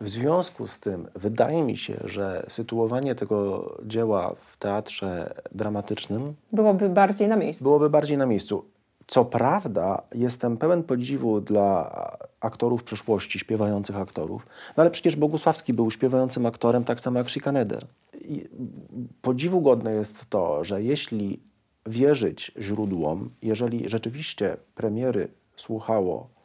w 0.00 0.08
związku 0.08 0.66
z 0.66 0.80
tym 0.80 1.08
wydaje 1.14 1.62
mi 1.62 1.76
się, 1.76 1.94
że 2.04 2.46
sytuowanie 2.48 3.14
tego 3.14 3.72
dzieła 3.84 4.34
w 4.34 4.56
teatrze 4.56 5.34
dramatycznym 5.52 6.34
byłoby 6.52 6.88
bardziej 6.88 7.28
na 7.28 7.36
miejscu. 7.36 7.64
Byłoby 7.64 7.90
bardziej 7.90 8.18
na 8.18 8.26
miejscu. 8.26 8.64
Co 9.06 9.24
prawda, 9.24 10.02
jestem 10.14 10.56
pełen 10.56 10.82
podziwu 10.82 11.40
dla 11.40 11.90
aktorów 12.40 12.84
przyszłości, 12.84 13.38
śpiewających 13.38 13.96
aktorów, 13.96 14.46
no 14.76 14.80
ale 14.80 14.90
przecież 14.90 15.16
Bogusławski 15.16 15.72
był 15.72 15.90
śpiewającym 15.90 16.46
aktorem 16.46 16.84
tak 16.84 17.00
samo 17.00 17.18
jak 17.18 17.30
Schikaneder. 17.30 17.86
I 18.20 18.48
podziwu 19.22 19.60
godne 19.60 19.92
jest 19.92 20.30
to, 20.30 20.64
że 20.64 20.82
jeśli 20.82 21.40
wierzyć 21.86 22.52
źródłom, 22.60 23.30
jeżeli 23.42 23.88
rzeczywiście 23.88 24.56
premiery 24.74 25.28
słuchało 25.56 26.35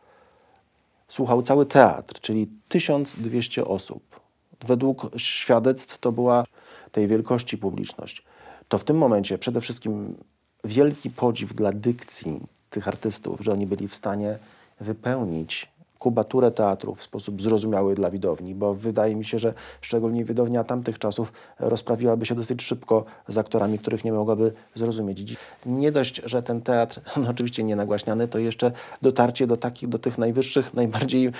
słuchał 1.12 1.41
cały 1.41 1.65
teatr, 1.65 2.19
czyli 2.21 2.47
1200 2.67 3.65
osób. 3.65 4.19
Według 4.65 5.12
świadectw 5.17 5.97
to 5.97 6.12
była 6.12 6.43
tej 6.91 7.08
wielkości 7.08 7.58
publiczność. 7.58 8.24
To 8.67 8.78
w 8.78 8.84
tym 8.84 8.97
momencie 8.97 9.38
przede 9.38 9.62
wszystkim 9.62 10.15
wielki 10.63 11.10
podziw 11.10 11.54
dla 11.54 11.71
dykcji 11.71 12.39
tych 12.69 12.88
artystów, 12.88 13.39
że 13.39 13.52
oni 13.52 13.67
byli 13.67 13.88
w 13.88 13.95
stanie 13.95 14.38
wypełnić 14.80 15.70
kubaturę 16.01 16.51
teatru 16.51 16.95
w 16.95 17.03
sposób 17.03 17.41
zrozumiały 17.41 17.95
dla 17.95 18.11
widowni, 18.11 18.55
bo 18.55 18.73
wydaje 18.73 19.15
mi 19.15 19.25
się, 19.25 19.39
że 19.39 19.53
szczególnie 19.81 20.25
widownia 20.25 20.63
tamtych 20.63 20.99
czasów 20.99 21.33
rozprawiłaby 21.59 22.25
się 22.25 22.35
dosyć 22.35 22.61
szybko 22.61 23.05
z 23.27 23.37
aktorami, 23.37 23.79
których 23.79 24.05
nie 24.05 24.13
mogłaby 24.13 24.51
zrozumieć. 24.75 25.37
Nie 25.65 25.91
dość, 25.91 26.21
że 26.25 26.43
ten 26.43 26.61
teatr, 26.61 27.01
no 27.23 27.29
oczywiście 27.29 27.63
nie 27.63 27.75
nagłaśniany, 27.75 28.27
to 28.27 28.39
jeszcze 28.39 28.71
dotarcie 29.01 29.47
do 29.47 29.57
takich, 29.57 29.89
do 29.89 29.99
tych 29.99 30.17
najwyższych, 30.17 30.73
najbardziej 30.73 31.31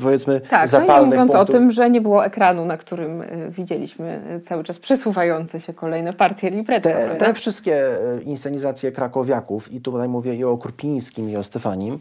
powiedzmy 0.00 0.40
tak, 0.40 0.68
zapalnych 0.68 0.98
no 0.98 1.04
mówiąc 1.04 1.32
punktów. 1.32 1.54
o 1.54 1.58
tym, 1.58 1.70
że 1.70 1.90
nie 1.90 2.00
było 2.00 2.24
ekranu, 2.24 2.64
na 2.64 2.76
którym 2.76 3.22
e, 3.22 3.26
widzieliśmy 3.50 4.22
e, 4.28 4.40
cały 4.40 4.64
czas 4.64 4.78
przesuwające 4.78 5.60
się 5.60 5.74
kolejne 5.74 6.12
partie 6.12 6.50
libretto. 6.50 6.88
Te, 6.88 7.16
te 7.16 7.34
wszystkie 7.34 7.74
e, 7.74 8.22
inscenizacje 8.22 8.92
krakowiaków 8.92 9.72
i 9.72 9.80
tutaj 9.80 10.08
mówię 10.08 10.34
i 10.34 10.44
o 10.44 10.56
Kurpińskim 10.56 11.30
i 11.30 11.36
o 11.36 11.42
Stefanim, 11.42 12.00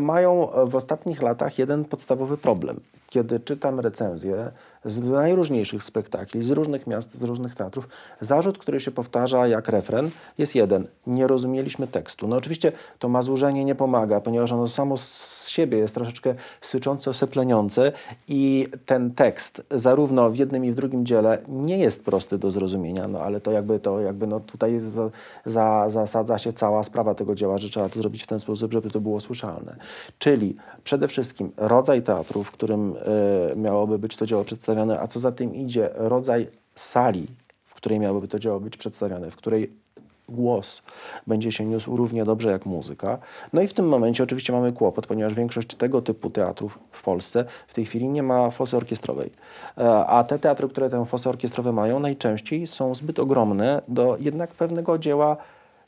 mają 0.00 0.48
w 0.66 0.76
ostatnich 0.76 1.22
latach 1.22 1.58
jeden 1.58 1.84
podstawowy 1.84 2.36
problem. 2.38 2.80
Kiedy 3.10 3.40
czytam 3.40 3.80
recenzje 3.80 4.50
z 4.84 5.10
najróżniejszych 5.10 5.84
spektakli, 5.84 6.42
z 6.42 6.50
różnych 6.50 6.86
miast, 6.86 7.14
z 7.14 7.22
różnych 7.22 7.54
teatrów, 7.54 7.88
zarzut, 8.20 8.58
który 8.58 8.80
się 8.80 8.90
powtarza 8.90 9.46
jak 9.46 9.68
refren, 9.68 10.10
jest 10.38 10.54
jeden. 10.54 10.86
Nie 11.06 11.26
rozumieliśmy 11.26 11.86
tekstu. 11.86 12.28
No 12.28 12.36
oczywiście 12.36 12.72
to 12.98 13.08
mazłurzenie 13.08 13.64
nie 13.64 13.74
pomaga, 13.74 14.20
ponieważ 14.20 14.52
ono 14.52 14.68
samo 14.68 14.96
siebie 15.46 15.78
jest 15.78 15.94
troszeczkę 15.94 16.34
syczące, 16.60 17.10
osepleniące 17.10 17.92
i 18.28 18.68
ten 18.86 19.14
tekst 19.14 19.62
zarówno 19.70 20.30
w 20.30 20.36
jednym 20.36 20.64
i 20.64 20.72
w 20.72 20.74
drugim 20.74 21.06
dziele 21.06 21.38
nie 21.48 21.78
jest 21.78 22.04
prosty 22.04 22.38
do 22.38 22.50
zrozumienia, 22.50 23.08
no 23.08 23.20
ale 23.20 23.40
to 23.40 23.50
jakby 23.50 23.80
to 23.80 24.00
jakby 24.00 24.26
no 24.26 24.40
tutaj 24.40 24.80
za, 24.80 25.10
za, 25.46 25.90
zasadza 25.90 26.38
się 26.38 26.52
cała 26.52 26.84
sprawa 26.84 27.14
tego 27.14 27.34
dzieła, 27.34 27.58
że 27.58 27.68
trzeba 27.68 27.88
to 27.88 27.98
zrobić 27.98 28.22
w 28.22 28.26
ten 28.26 28.38
sposób, 28.38 28.72
żeby 28.72 28.90
to 28.90 29.00
było 29.00 29.20
słyszalne. 29.20 29.76
Czyli 30.18 30.56
przede 30.84 31.08
wszystkim 31.08 31.52
rodzaj 31.56 32.02
teatru, 32.02 32.44
w 32.44 32.50
którym 32.50 32.94
miałoby 33.56 33.98
być 33.98 34.16
to 34.16 34.26
dzieło 34.26 34.44
przedstawione, 34.44 35.00
a 35.00 35.06
co 35.06 35.20
za 35.20 35.32
tym 35.32 35.54
idzie, 35.54 35.90
rodzaj 35.94 36.46
sali, 36.74 37.26
w 37.64 37.74
której 37.74 38.00
miałoby 38.00 38.28
to 38.28 38.38
dzieło 38.38 38.60
być 38.60 38.76
przedstawione, 38.76 39.30
w 39.30 39.36
której 39.36 39.70
głos 40.30 40.82
będzie 41.26 41.52
się 41.52 41.64
niósł 41.64 41.96
równie 41.96 42.24
dobrze 42.24 42.50
jak 42.50 42.66
muzyka. 42.66 43.18
No 43.52 43.62
i 43.62 43.68
w 43.68 43.74
tym 43.74 43.88
momencie 43.88 44.22
oczywiście 44.22 44.52
mamy 44.52 44.72
kłopot, 44.72 45.06
ponieważ 45.06 45.34
większość 45.34 45.74
tego 45.74 46.02
typu 46.02 46.30
teatrów 46.30 46.78
w 46.92 47.02
Polsce 47.02 47.44
w 47.68 47.74
tej 47.74 47.86
chwili 47.86 48.08
nie 48.08 48.22
ma 48.22 48.50
fosy 48.50 48.76
orkiestrowej. 48.76 49.30
E, 49.78 50.06
a 50.06 50.24
te 50.24 50.38
teatry, 50.38 50.68
które 50.68 50.90
tę 50.90 51.06
fosę 51.06 51.30
orkiestrową 51.30 51.72
mają, 51.72 52.00
najczęściej 52.00 52.66
są 52.66 52.94
zbyt 52.94 53.18
ogromne 53.18 53.82
do 53.88 54.16
jednak 54.20 54.50
pewnego 54.50 54.98
dzieła 54.98 55.36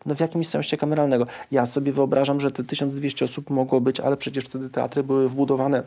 no 0.06 0.14
w 0.14 0.20
jakimś 0.20 0.48
sensie 0.48 0.76
kameralnego. 0.76 1.26
Ja 1.50 1.66
sobie 1.66 1.92
wyobrażam, 1.92 2.40
że 2.40 2.50
te 2.50 2.64
1200 2.64 3.24
osób 3.24 3.50
mogło 3.50 3.80
być, 3.80 4.00
ale 4.00 4.16
przecież 4.16 4.44
wtedy 4.44 4.70
teatry 4.70 5.02
były 5.02 5.28
wbudowane 5.28 5.82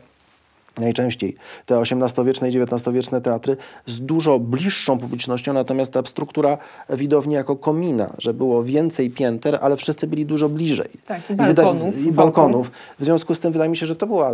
najczęściej 0.78 1.36
te 1.66 1.80
XVIII 1.80 2.56
i 2.56 2.62
XIX-wieczne 2.62 3.20
teatry 3.20 3.56
z 3.86 4.00
dużo 4.00 4.38
bliższą 4.38 4.98
publicznością, 4.98 5.52
natomiast 5.52 5.92
ta 5.92 6.02
struktura 6.04 6.58
widowni 6.90 7.34
jako 7.34 7.56
komina, 7.56 8.12
że 8.18 8.34
było 8.34 8.64
więcej 8.64 9.10
pięter, 9.10 9.58
ale 9.62 9.76
wszyscy 9.76 10.06
byli 10.06 10.26
dużo 10.26 10.48
bliżej. 10.48 10.88
Tak, 11.06 11.30
i 11.30 11.34
balkonów. 11.34 11.98
I 11.98 12.12
balkonów. 12.12 12.70
W 12.98 13.04
związku 13.04 13.34
z 13.34 13.40
tym 13.40 13.52
wydaje 13.52 13.70
mi 13.70 13.76
się, 13.76 13.86
że 13.86 13.96
to 13.96 14.06
była, 14.06 14.32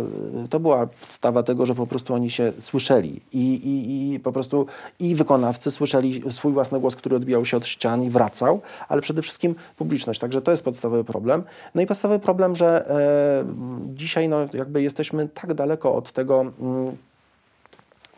to 0.49 0.59
była 0.59 0.87
podstawa 0.87 1.43
tego, 1.43 1.65
że 1.65 1.75
po 1.75 1.87
prostu 1.87 2.13
oni 2.13 2.31
się 2.31 2.53
słyszeli 2.59 3.21
i, 3.33 3.53
i, 3.53 4.13
i 4.13 4.19
po 4.19 4.31
prostu 4.31 4.65
i 4.99 5.15
wykonawcy 5.15 5.71
słyszeli 5.71 6.21
swój 6.31 6.53
własny 6.53 6.79
głos, 6.79 6.95
który 6.95 7.15
odbijał 7.15 7.45
się 7.45 7.57
od 7.57 7.65
ścian 7.65 8.03
i 8.03 8.09
wracał, 8.09 8.61
ale 8.89 9.01
przede 9.01 9.21
wszystkim 9.21 9.55
publiczność. 9.77 10.19
Także 10.19 10.41
to 10.41 10.51
jest 10.51 10.63
podstawowy 10.63 11.03
problem. 11.03 11.43
No 11.75 11.81
i 11.81 11.85
podstawowy 11.85 12.19
problem, 12.19 12.55
że 12.55 12.89
e, 12.89 13.93
dzisiaj 13.95 14.29
no, 14.29 14.37
jakby 14.53 14.81
jesteśmy 14.81 15.27
tak 15.27 15.53
daleko 15.53 15.95
od 15.95 16.11
tego, 16.11 16.32
tego 16.33 16.53
mm, 16.59 16.97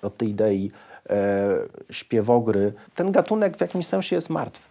od 0.01 0.17
tej 0.17 0.29
idei 0.29 0.71
e, 1.09 1.47
śpiewogry. 1.89 2.73
Ten 2.95 3.11
gatunek 3.11 3.57
w 3.57 3.61
jakimś 3.61 3.87
sensie 3.87 4.15
jest 4.15 4.29
martwy. 4.29 4.63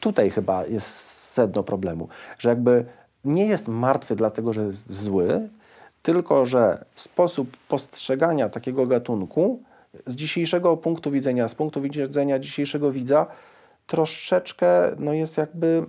Tutaj 0.00 0.30
chyba 0.30 0.66
jest 0.66 0.86
sedno 1.32 1.62
problemu, 1.62 2.08
że 2.38 2.48
jakby 2.48 2.84
nie 3.24 3.46
jest 3.46 3.68
martwy 3.68 4.16
dlatego, 4.16 4.52
że 4.52 4.62
jest 4.62 4.92
zły, 4.92 5.48
tylko 6.02 6.46
że 6.46 6.84
sposób 6.94 7.56
postrzegania 7.68 8.48
takiego 8.48 8.86
gatunku 8.86 9.62
z 10.06 10.14
dzisiejszego 10.14 10.76
punktu 10.76 11.10
widzenia, 11.10 11.48
z 11.48 11.54
punktu 11.54 11.82
widzenia 11.82 12.38
dzisiejszego 12.38 12.92
widza, 12.92 13.26
troszeczkę 13.86 14.90
no 14.98 15.12
jest 15.12 15.36
jakby 15.36 15.86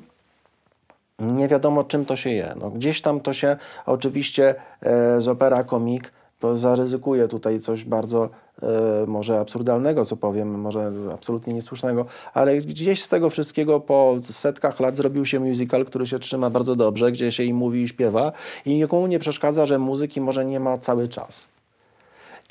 nie 1.19 1.47
wiadomo 1.47 1.83
czym 1.83 2.05
to 2.05 2.15
się 2.15 2.29
je. 2.29 2.53
No, 2.59 2.69
gdzieś 2.69 3.01
tam 3.01 3.19
to 3.19 3.33
się 3.33 3.57
oczywiście 3.85 4.55
e, 4.81 5.21
z 5.21 5.27
opera 5.27 5.63
komik 5.63 6.11
bo 6.41 6.57
zaryzykuję 6.57 7.27
tutaj 7.27 7.59
coś 7.59 7.85
bardzo 7.85 8.29
e, 8.61 9.05
może 9.07 9.39
absurdalnego, 9.39 10.05
co 10.05 10.17
powiem, 10.17 10.61
może 10.61 10.91
absolutnie 11.13 11.53
niesłusznego, 11.53 12.05
ale 12.33 12.57
gdzieś 12.57 13.03
z 13.03 13.09
tego 13.09 13.29
wszystkiego 13.29 13.79
po 13.79 14.15
setkach 14.31 14.79
lat 14.79 14.97
zrobił 14.97 15.25
się 15.25 15.39
musical, 15.39 15.85
który 15.85 16.07
się 16.07 16.19
trzyma 16.19 16.49
bardzo 16.49 16.75
dobrze, 16.75 17.11
gdzie 17.11 17.31
się 17.31 17.43
im 17.43 17.57
mówi 17.57 17.83
i 17.83 17.87
śpiewa 17.87 18.31
i 18.65 18.75
nikomu 18.75 19.07
nie 19.07 19.19
przeszkadza, 19.19 19.65
że 19.65 19.79
muzyki 19.79 20.21
może 20.21 20.45
nie 20.45 20.59
ma 20.59 20.77
cały 20.77 21.07
czas. 21.07 21.47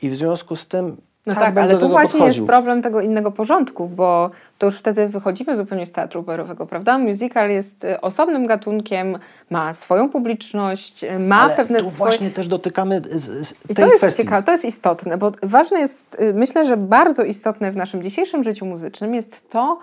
I 0.03 0.09
w 0.09 0.14
związku 0.14 0.57
z 0.57 0.66
tym 0.66 0.96
no 1.27 1.35
tak, 1.35 1.45
tak, 1.55 1.59
ale 1.59 1.79
tu 1.79 1.89
właśnie 1.89 2.21
podchodził. 2.21 2.43
jest 2.43 2.47
problem 2.47 2.83
tego 2.83 3.01
innego 3.01 3.33
porządku, 3.33 3.89
bo 3.89 4.31
to 4.59 4.67
już 4.67 4.79
wtedy 4.79 5.09
wychodzimy 5.09 5.57
zupełnie 5.57 5.87
z 5.87 5.93
teatru 5.93 6.21
operowego, 6.21 6.67
prawda? 6.67 6.99
Musical 6.99 7.51
jest 7.51 7.85
y, 7.85 8.01
osobnym 8.01 8.47
gatunkiem, 8.47 9.19
ma 9.51 9.73
swoją 9.73 10.09
publiczność, 10.09 11.05
y, 11.05 11.19
ma 11.19 11.41
ale 11.41 11.57
pewne 11.57 11.79
tu 11.79 11.91
swoje... 11.91 11.97
właśnie 11.97 12.31
też 12.31 12.49
dotykamy 12.49 13.01
z, 13.01 13.47
z 13.49 13.53
I 13.53 13.75
tej 13.75 13.77
to 13.77 13.87
jest 13.87 13.97
kwestii. 13.97 14.23
ciekawe, 14.23 14.43
to 14.43 14.53
jest 14.53 14.65
istotne, 14.65 15.19
bo 15.19 15.33
ważne 15.43 15.81
jest, 15.81 16.17
y, 16.21 16.35
myślę, 16.35 16.65
że 16.65 16.77
bardzo 16.77 17.25
istotne 17.25 17.71
w 17.71 17.77
naszym 17.77 18.03
dzisiejszym 18.03 18.45
życiu 18.45 18.67
muzycznym 18.67 19.15
jest 19.15 19.51
to, 19.51 19.79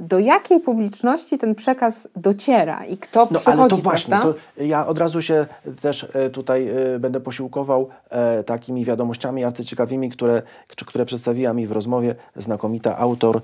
do 0.00 0.18
jakiej 0.18 0.60
publiczności 0.60 1.38
ten 1.38 1.54
przekaz 1.54 2.08
dociera 2.16 2.84
i 2.84 2.96
kto 2.98 3.28
no, 3.30 3.40
przychodzi, 3.40 3.60
ale 3.60 3.70
to 3.70 3.76
właśnie, 3.76 4.16
to 4.22 4.34
ja 4.56 4.86
od 4.86 4.98
razu 4.98 5.22
się 5.22 5.46
też 5.82 6.06
e, 6.12 6.30
tutaj 6.30 6.68
e, 6.68 6.98
będę 6.98 7.20
posiłkował 7.20 7.88
e, 8.10 8.44
takimi 8.44 8.84
wiadomościami 8.84 9.44
arcyciekawymi, 9.44 10.10
które, 10.10 10.42
które 10.86 11.06
przedstawiła 11.06 11.52
mi 11.52 11.66
w 11.66 11.72
rozmowie 11.72 12.14
znakomita 12.36 12.98
autor 12.98 13.40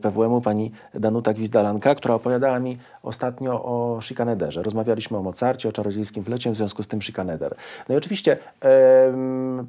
PWM-u, 0.00 0.40
pani 0.40 0.72
Danuta 0.94 1.34
Gwizdalanka, 1.34 1.94
która 1.94 2.14
opowiadała 2.14 2.60
mi 2.60 2.78
ostatnio 3.02 3.64
o 3.64 3.98
Schikanederze. 4.02 4.62
Rozmawialiśmy 4.62 5.16
o 5.18 5.22
Mozarcie, 5.22 5.68
o 5.68 5.72
czarodziejskim 5.72 6.24
flecie, 6.24 6.50
w 6.50 6.56
związku 6.56 6.82
z 6.82 6.88
tym 6.88 7.02
Schikaneder. 7.02 7.54
No 7.88 7.94
i 7.94 7.98
oczywiście 7.98 8.36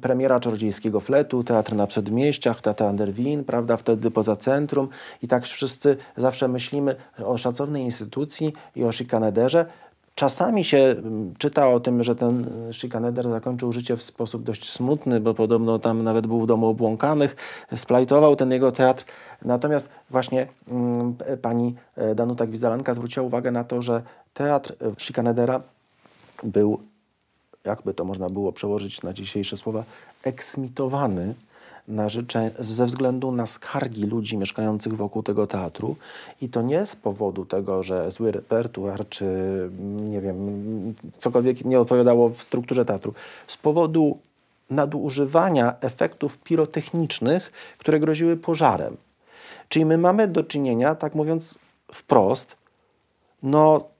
premiera 0.00 0.40
czarodziejskiego 0.40 1.00
fletu, 1.00 1.44
teatr 1.44 1.74
na 1.74 1.86
przedmieściach, 1.86 2.60
Tata 2.60 2.88
Anderwin, 2.88 3.44
prawda, 3.44 3.76
wtedy 3.76 4.10
poza 4.10 4.36
centrum 4.36 4.88
i 5.22 5.28
tak 5.28 5.44
wszyscy 5.44 5.96
zawsze 6.16 6.48
myślimy 6.48 6.96
o 7.24 7.36
szacownej 7.36 7.82
instytucji 7.82 8.52
i 8.76 8.84
o 8.84 8.92
Schikanederze. 8.92 9.66
Czasami 10.14 10.64
się 10.64 10.78
mm, 10.78 11.34
czyta 11.38 11.68
o 11.68 11.80
tym, 11.80 12.02
że 12.02 12.16
ten 12.16 12.46
Schikaneder 12.72 13.30
zakończył 13.30 13.72
życie 13.72 13.96
w 13.96 14.02
sposób 14.02 14.42
dość 14.42 14.72
smutny, 14.72 15.20
bo 15.20 15.34
podobno 15.34 15.78
tam 15.78 16.02
nawet 16.02 16.26
był 16.26 16.40
w 16.40 16.46
domu 16.46 16.66
obłąkanych, 16.66 17.36
splajtował 17.74 18.36
ten 18.36 18.52
jego 18.52 18.72
teatr. 18.72 19.04
Natomiast 19.44 19.88
właśnie 20.10 20.46
mm, 20.68 21.14
pani 21.42 21.74
e, 21.96 22.14
Danuta 22.14 22.46
Gwizdalanka 22.46 22.94
zwróciła 22.94 23.26
uwagę 23.26 23.50
na 23.50 23.64
to, 23.64 23.82
że 23.82 24.02
teatr 24.34 24.74
Schikanedera 24.98 25.60
był, 26.42 26.80
jakby 27.64 27.94
to 27.94 28.04
można 28.04 28.30
było 28.30 28.52
przełożyć 28.52 29.02
na 29.02 29.12
dzisiejsze 29.12 29.56
słowa, 29.56 29.84
eksmitowany 30.22 31.34
na 31.88 32.08
ze 32.58 32.86
względu 32.86 33.32
na 33.32 33.46
skargi 33.46 34.06
ludzi 34.06 34.36
mieszkających 34.36 34.96
wokół 34.96 35.22
tego 35.22 35.46
teatru. 35.46 35.96
I 36.40 36.48
to 36.48 36.62
nie 36.62 36.86
z 36.86 36.96
powodu 36.96 37.44
tego, 37.44 37.82
że 37.82 38.10
zły 38.10 38.32
repertuar, 38.32 39.08
czy 39.08 39.24
nie 40.00 40.20
wiem, 40.20 40.94
cokolwiek 41.18 41.64
nie 41.64 41.80
odpowiadało 41.80 42.28
w 42.28 42.42
strukturze 42.42 42.84
teatru. 42.84 43.14
Z 43.46 43.56
powodu 43.56 44.18
nadużywania 44.70 45.74
efektów 45.80 46.38
pirotechnicznych, 46.38 47.52
które 47.78 48.00
groziły 48.00 48.36
pożarem. 48.36 48.96
Czyli 49.68 49.84
my 49.84 49.98
mamy 49.98 50.28
do 50.28 50.44
czynienia, 50.44 50.94
tak 50.94 51.14
mówiąc 51.14 51.58
wprost, 51.92 52.56
no 53.42 53.93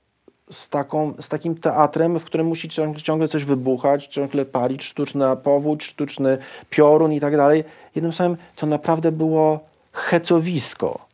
z, 0.51 0.69
taką, 0.69 1.15
z 1.21 1.29
takim 1.29 1.55
teatrem, 1.55 2.21
w 2.21 2.25
którym 2.25 2.47
musi 2.47 2.69
ciągle 3.03 3.29
coś 3.29 3.45
wybuchać, 3.45 4.07
ciągle 4.07 4.45
palić, 4.45 4.83
sztuczna 4.83 5.37
powódź, 5.37 5.85
sztuczny 5.85 6.39
piorun 6.71 7.13
i 7.13 7.21
tak 7.21 7.37
dalej. 7.37 7.65
Jednym 7.95 8.13
słowem, 8.13 8.37
to 8.57 8.67
naprawdę 8.67 9.13
było 9.13 9.61
hecowisko 9.93 11.07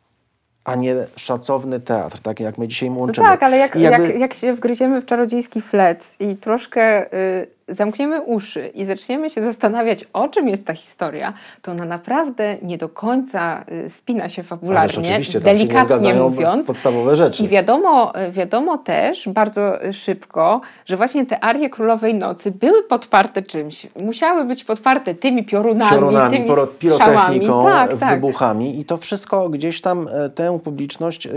a 0.63 0.75
nie 0.75 0.95
szacowny 1.15 1.79
teatr, 1.79 2.19
tak 2.19 2.39
jak 2.39 2.57
my 2.57 2.67
dzisiaj 2.67 2.89
mu 2.89 2.99
łączymy. 2.99 3.27
No 3.27 3.33
tak, 3.33 3.43
ale 3.43 3.57
jak, 3.57 3.75
jakby... 3.75 4.07
jak, 4.07 4.19
jak 4.19 4.33
się 4.33 4.53
wgryziemy 4.53 5.01
w 5.01 5.05
czarodziejski 5.05 5.61
flet 5.61 6.15
i 6.19 6.35
troszkę 6.35 7.13
y, 7.13 7.47
zamkniemy 7.71 8.21
uszy 8.21 8.67
i 8.67 8.85
zaczniemy 8.85 9.29
się 9.29 9.43
zastanawiać, 9.43 10.05
o 10.13 10.27
czym 10.27 10.47
jest 10.47 10.65
ta 10.65 10.73
historia, 10.73 11.33
to 11.61 11.71
ona 11.71 11.85
naprawdę 11.85 12.57
nie 12.61 12.77
do 12.77 12.89
końca 12.89 13.65
y, 13.85 13.89
spina 13.89 14.29
się 14.29 14.43
fabularnie, 14.43 15.19
delikatnie 15.41 16.13
mówiąc. 16.13 16.67
podstawowe 16.67 17.15
rzeczy. 17.15 17.43
I 17.43 17.47
wiadomo, 17.47 18.13
y, 18.27 18.31
wiadomo 18.31 18.77
też 18.77 19.29
bardzo 19.29 19.73
szybko, 19.91 20.61
że 20.85 20.97
właśnie 20.97 21.25
te 21.25 21.43
arie 21.43 21.69
Królowej 21.69 22.15
Nocy 22.15 22.51
były 22.51 22.83
podparte 22.83 23.41
czymś. 23.41 23.87
Musiały 24.01 24.45
być 24.45 24.63
podparte 24.63 25.15
tymi 25.15 25.45
piorunami, 25.45 25.91
piorunami 25.91 26.37
tymi 26.37 26.49
pirotechniką, 26.79 27.63
tak, 27.63 27.97
tak. 27.97 28.15
wybuchami 28.15 28.79
i 28.79 28.85
to 28.85 28.97
wszystko 28.97 29.49
gdzieś 29.49 29.81
tam 29.81 30.07
e, 30.07 30.29
tę 30.29 30.59
publiczność 30.59 31.27
e, 31.27 31.31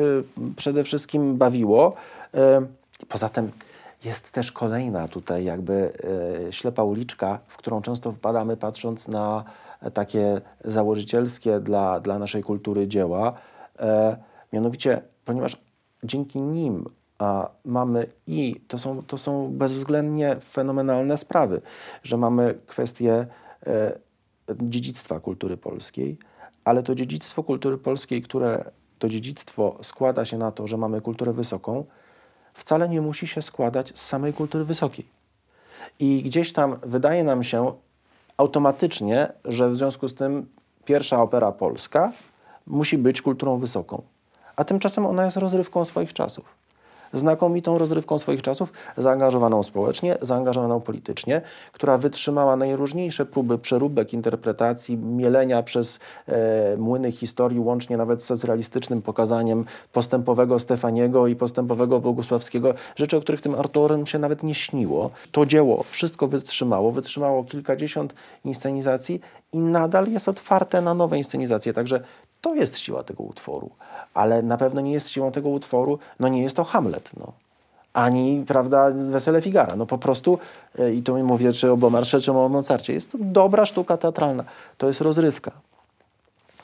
przede 0.57 0.85
wszystkim 0.85 1.37
bawiło. 1.37 1.95
E, 2.35 2.67
poza 3.09 3.29
tym 3.29 3.51
jest 4.05 4.31
też 4.31 4.53
kolejna 4.53 5.09
tutaj 5.09 5.45
jakby 5.45 5.93
e, 6.49 6.53
ślepa 6.53 6.83
uliczka, 6.83 7.39
w 7.49 7.57
którą 7.57 7.83
często 7.83 8.13
wpadamy 8.13 8.57
patrząc 8.57 9.09
na 9.09 9.45
takie 9.95 10.41
założycielskie 10.65 11.61
dla, 11.61 12.01
dla 12.01 12.19
naszej 12.19 12.43
kultury 12.43 12.89
dzieła. 12.89 13.33
E, 13.81 14.17
mianowicie, 14.53 15.03
ponieważ 15.25 15.61
dzięki 16.05 16.41
nim 16.41 16.85
mamy 17.65 18.07
i 18.27 18.61
to 18.69 18.79
są, 18.79 19.03
to 19.03 19.19
są 19.19 19.53
bezwzględnie 19.53 20.37
fenomenalne 20.41 21.19
sprawy, 21.19 21.61
że 22.03 22.17
mamy 22.17 22.55
kwestię 22.67 23.27
e, 23.67 23.99
dziedzictwa 24.63 25.21
kultury 25.21 25.57
polskiej, 25.57 26.19
ale 26.65 26.83
to 26.83 26.95
dziedzictwo 26.95 27.43
kultury 27.43 27.79
polskiej, 27.79 28.23
które 28.23 28.71
to 28.99 29.09
dziedzictwo 29.09 29.79
składa 29.83 30.25
się 30.25 30.39
na 30.39 30.53
to, 30.53 30.67
że 30.67 30.77
mamy 30.77 31.01
kulturę 31.01 31.33
wysoką, 31.33 31.85
wcale 32.55 32.89
nie 32.89 33.01
musi 33.01 33.27
się 33.27 33.43
składać 33.43 33.93
z 33.95 34.03
samej 34.03 34.33
kultury 34.33 34.65
wysokiej. 34.65 35.07
I 35.99 36.23
gdzieś 36.23 36.53
tam 36.53 36.77
wydaje 36.83 37.25
nam 37.25 37.43
się 37.43 37.73
automatycznie, 38.37 39.29
że 39.45 39.71
w 39.71 39.77
związku 39.77 40.09
z 40.09 40.15
tym 40.15 40.47
pierwsza 40.85 41.23
opera 41.23 41.53
polska 41.53 42.13
musi 42.67 42.99
być 42.99 43.23
kulturą 43.23 43.59
wysoką. 43.59 44.03
A 44.57 44.65
tymczasem 44.65 45.07
ona 45.07 45.25
jest 45.25 45.37
rozrywką 45.37 45.85
swoich 45.85 46.13
czasów 46.13 46.64
znakomitą 47.15 47.79
rozrywką 47.79 48.19
swoich 48.19 48.43
czasów, 48.43 48.73
zaangażowaną 48.97 49.63
społecznie, 49.63 50.17
zaangażowaną 50.21 50.81
politycznie, 50.81 51.43
która 51.73 51.99
wytrzymała 51.99 52.57
najróżniejsze 52.57 53.27
próby 53.27 53.59
przeróbek 53.59 54.13
interpretacji, 54.13 54.97
mielenia 54.97 55.63
przez 55.63 55.99
e, 56.29 56.77
młyny 56.77 57.13
historii, 57.13 57.61
łącznie 57.61 57.97
nawet 57.97 58.23
z 58.23 58.27
socrealistycznym 58.27 59.03
pokazaniem 59.03 59.65
postępowego 59.93 60.59
Stefaniego 60.59 61.27
i 61.27 61.37
postępowego 61.37 62.01
Bogusławskiego, 62.01 62.75
rzeczy, 62.97 63.17
o 63.17 63.21
których 63.21 63.41
tym 63.41 63.55
autorem 63.55 64.07
się 64.07 64.19
nawet 64.19 64.43
nie 64.43 64.55
śniło. 64.55 65.11
To 65.33 65.47
dzieło 65.47 65.83
wszystko 65.83 66.29
wytrzymało, 66.29 66.93
wytrzymało 66.93 67.45
kilkadziesiąt 67.45 68.15
inscenizacji 68.45 69.21
i 69.53 69.59
nadal 69.59 70.07
jest 70.09 70.29
otwarte 70.29 70.83
na 70.83 70.95
nowe 70.95 71.19
inscenizacje. 71.19 71.73
Także 71.73 72.01
to 72.45 72.55
jest 72.55 72.79
siła 72.79 73.03
tego 73.03 73.23
utworu, 73.23 73.71
ale 74.15 74.43
na 74.43 74.57
pewno 74.57 74.81
nie 74.81 74.93
jest 74.93 75.09
siłą 75.09 75.33
tego 75.33 75.49
utworu, 75.49 75.99
no 76.21 76.29
nie 76.29 76.43
jest 76.43 76.57
to 76.57 76.65
Hamlet, 76.65 77.11
no. 77.17 77.33
Ani, 77.93 78.45
prawda, 78.49 78.91
Wesele 78.91 79.43
Figara. 79.43 79.77
No 79.77 79.87
po 79.87 79.99
prostu, 79.99 80.39
e, 80.79 80.93
i 80.93 81.03
to 81.03 81.15
mi 81.15 81.23
mówię, 81.23 81.53
czy 81.53 81.73
o 81.73 81.77
Bomarsze, 81.77 82.21
czy 82.21 82.33
o 82.33 82.49
Mozarcie, 82.49 82.93
jest 82.93 83.13
to 83.13 83.19
dobra 83.21 83.67
sztuka 83.67 83.97
teatralna. 83.97 84.45
To 84.79 84.87
jest 84.87 85.01
rozrywka. 85.01 85.51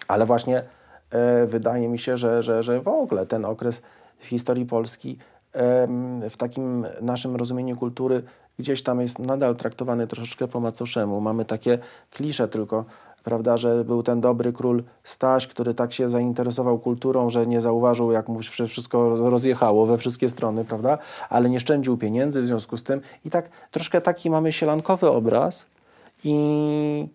Ale 0.09 0.27
właśnie 0.27 0.63
e, 1.11 1.47
wydaje 1.47 1.89
mi 1.89 1.99
się, 1.99 2.19
że, 2.19 2.43
że, 2.43 2.63
że 2.63 2.81
w 2.81 2.89
ogóle 2.89 3.27
ten 3.27 3.45
okres 3.45 3.83
w 4.19 4.27
historii 4.27 4.67
Polski 4.67 5.19
w 6.31 6.37
takim 6.37 6.87
naszym 7.01 7.37
rozumieniu 7.37 7.77
kultury 7.77 8.23
gdzieś 8.59 8.83
tam 8.83 9.01
jest 9.01 9.19
nadal 9.19 9.57
traktowany 9.57 10.07
troszeczkę 10.07 10.49
po 10.49 10.61
macoszemu. 10.61 11.21
Mamy 11.21 11.45
takie 11.45 11.79
klisze 12.11 12.49
tylko, 12.49 12.85
prawda, 13.25 13.57
że 13.57 13.85
był 13.85 14.03
ten 14.03 14.21
dobry 14.21 14.53
król 14.53 14.83
Staś, 15.05 15.47
który 15.47 15.75
tak 15.75 15.93
się 15.93 16.11
zainteresował 16.11 16.79
kulturą, 16.79 17.31
że 17.31 17.47
nie 17.47 17.61
zauważył, 17.61 18.13
jak 18.13 18.29
mu 18.29 18.43
się 18.43 18.67
wszystko 18.67 19.31
rozjechało 19.31 19.87
we 19.87 19.99
wszystkie 19.99 20.29
strony, 20.29 20.65
prawda, 20.65 20.99
ale 21.29 21.51
nie 21.51 21.61
szczędził 21.61 21.97
pieniędzy 21.97 22.43
w 22.43 22.47
związku 22.47 22.77
z 22.77 22.83
tym. 22.83 23.01
I 23.25 23.31
tak 23.31 23.51
troszkę 23.71 24.01
taki 24.01 24.31
mamy 24.31 24.53
sielankowy 24.53 25.11
obraz 25.11 25.67
i, 26.25 27.09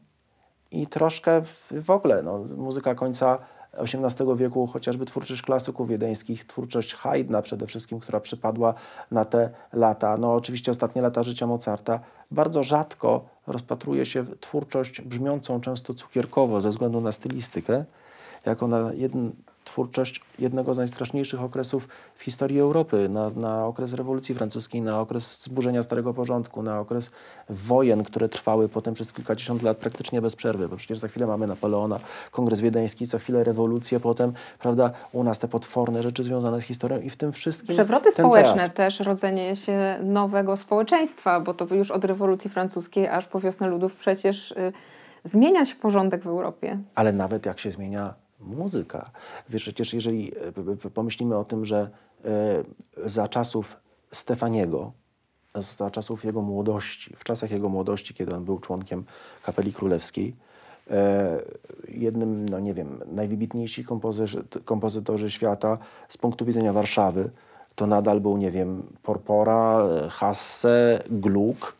i 0.71 0.87
troszkę 0.87 1.41
w, 1.41 1.63
w 1.71 1.89
ogóle 1.89 2.23
no, 2.23 2.39
muzyka 2.57 2.95
końca 2.95 3.37
XVIII 3.77 4.35
wieku, 4.35 4.67
chociażby 4.67 5.05
twórczość 5.05 5.41
klasyków 5.41 5.89
wiedeńskich, 5.89 6.45
twórczość 6.45 6.93
Haydna 6.93 7.41
przede 7.41 7.67
wszystkim, 7.67 7.99
która 7.99 8.19
przypadła 8.19 8.73
na 9.11 9.25
te 9.25 9.49
lata. 9.73 10.17
No 10.17 10.33
oczywiście 10.33 10.71
ostatnie 10.71 11.01
lata 11.01 11.23
życia 11.23 11.47
Mozarta. 11.47 11.99
Bardzo 12.31 12.63
rzadko 12.63 13.25
rozpatruje 13.47 14.05
się 14.05 14.25
twórczość 14.39 15.01
brzmiącą 15.01 15.61
często 15.61 15.93
cukierkowo 15.93 16.61
ze 16.61 16.69
względu 16.69 17.01
na 17.01 17.11
stylistykę, 17.11 17.85
jako 18.45 18.67
na 18.67 18.93
jeden, 18.93 19.31
twórczość 19.75 20.21
jednego 20.39 20.73
z 20.73 20.77
najstraszniejszych 20.77 21.41
okresów 21.41 21.87
w 22.15 22.23
historii 22.23 22.59
Europy, 22.59 23.09
na, 23.09 23.29
na 23.29 23.65
okres 23.65 23.93
rewolucji 23.93 24.35
francuskiej, 24.35 24.81
na 24.81 24.99
okres 24.99 25.41
zburzenia 25.41 25.83
Starego 25.83 26.13
Porządku, 26.13 26.63
na 26.63 26.79
okres 26.79 27.11
wojen, 27.49 28.03
które 28.03 28.29
trwały 28.29 28.69
potem 28.69 28.93
przez 28.93 29.13
kilkadziesiąt 29.13 29.61
lat 29.61 29.77
praktycznie 29.77 30.21
bez 30.21 30.35
przerwy, 30.35 30.69
bo 30.69 30.77
przecież 30.77 30.99
za 30.99 31.07
chwilę 31.07 31.27
mamy 31.27 31.47
Napoleona, 31.47 31.99
Kongres 32.31 32.59
Wiedeński, 32.59 33.05
za 33.05 33.19
chwilę 33.19 33.43
rewolucję, 33.43 33.99
potem, 33.99 34.33
prawda, 34.59 34.91
u 35.11 35.23
nas 35.23 35.39
te 35.39 35.47
potworne 35.47 36.03
rzeczy 36.03 36.23
związane 36.23 36.61
z 36.61 36.63
historią 36.63 36.99
i 36.99 37.09
w 37.09 37.17
tym 37.17 37.31
wszystkim 37.31 37.75
Przewroty 37.75 38.11
społeczne 38.11 38.55
teatr. 38.55 38.75
też, 38.75 38.99
rodzenie 38.99 39.55
się 39.55 39.99
nowego 40.03 40.57
społeczeństwa, 40.57 41.39
bo 41.39 41.53
to 41.53 41.75
już 41.75 41.91
od 41.91 42.05
rewolucji 42.05 42.49
francuskiej 42.49 43.07
aż 43.07 43.27
po 43.27 43.39
wiosnę 43.39 43.67
ludów 43.67 43.95
przecież 43.95 44.51
y, 44.51 44.73
zmienia 45.23 45.65
się 45.65 45.75
porządek 45.75 46.23
w 46.23 46.27
Europie. 46.27 46.79
ale 46.95 47.13
nawet 47.13 47.45
jak 47.45 47.59
się 47.59 47.71
zmienia 47.71 48.24
muzyka. 48.45 49.09
Wiesz, 49.49 49.63
przecież 49.63 49.93
jeżeli 49.93 50.31
e, 50.85 50.89
pomyślimy 50.89 51.37
o 51.37 51.43
tym, 51.43 51.65
że 51.65 51.89
e, 52.25 52.63
za 53.05 53.27
czasów 53.27 53.77
Stefaniego, 54.11 54.91
za 55.77 55.91
czasów 55.91 56.25
jego 56.25 56.41
młodości, 56.41 57.15
w 57.17 57.23
czasach 57.23 57.51
jego 57.51 57.69
młodości, 57.69 58.13
kiedy 58.13 58.35
on 58.35 58.45
był 58.45 58.59
członkiem 58.59 59.03
Kapeli 59.43 59.73
Królewskiej, 59.73 60.35
e, 60.91 61.41
jednym, 61.87 62.49
no 62.49 62.59
nie 62.59 62.73
wiem, 62.73 62.99
najwybitniejsi 63.11 63.85
kompozytorzy, 64.65 65.31
świata 65.31 65.77
z 66.09 66.17
punktu 66.17 66.45
widzenia 66.45 66.73
Warszawy, 66.73 67.29
to 67.75 67.87
nadal 67.87 68.21
był, 68.21 68.37
nie 68.37 68.51
wiem, 68.51 68.83
Porpora, 69.03 69.87
Hasse, 70.09 71.03
Gluck, 71.09 71.75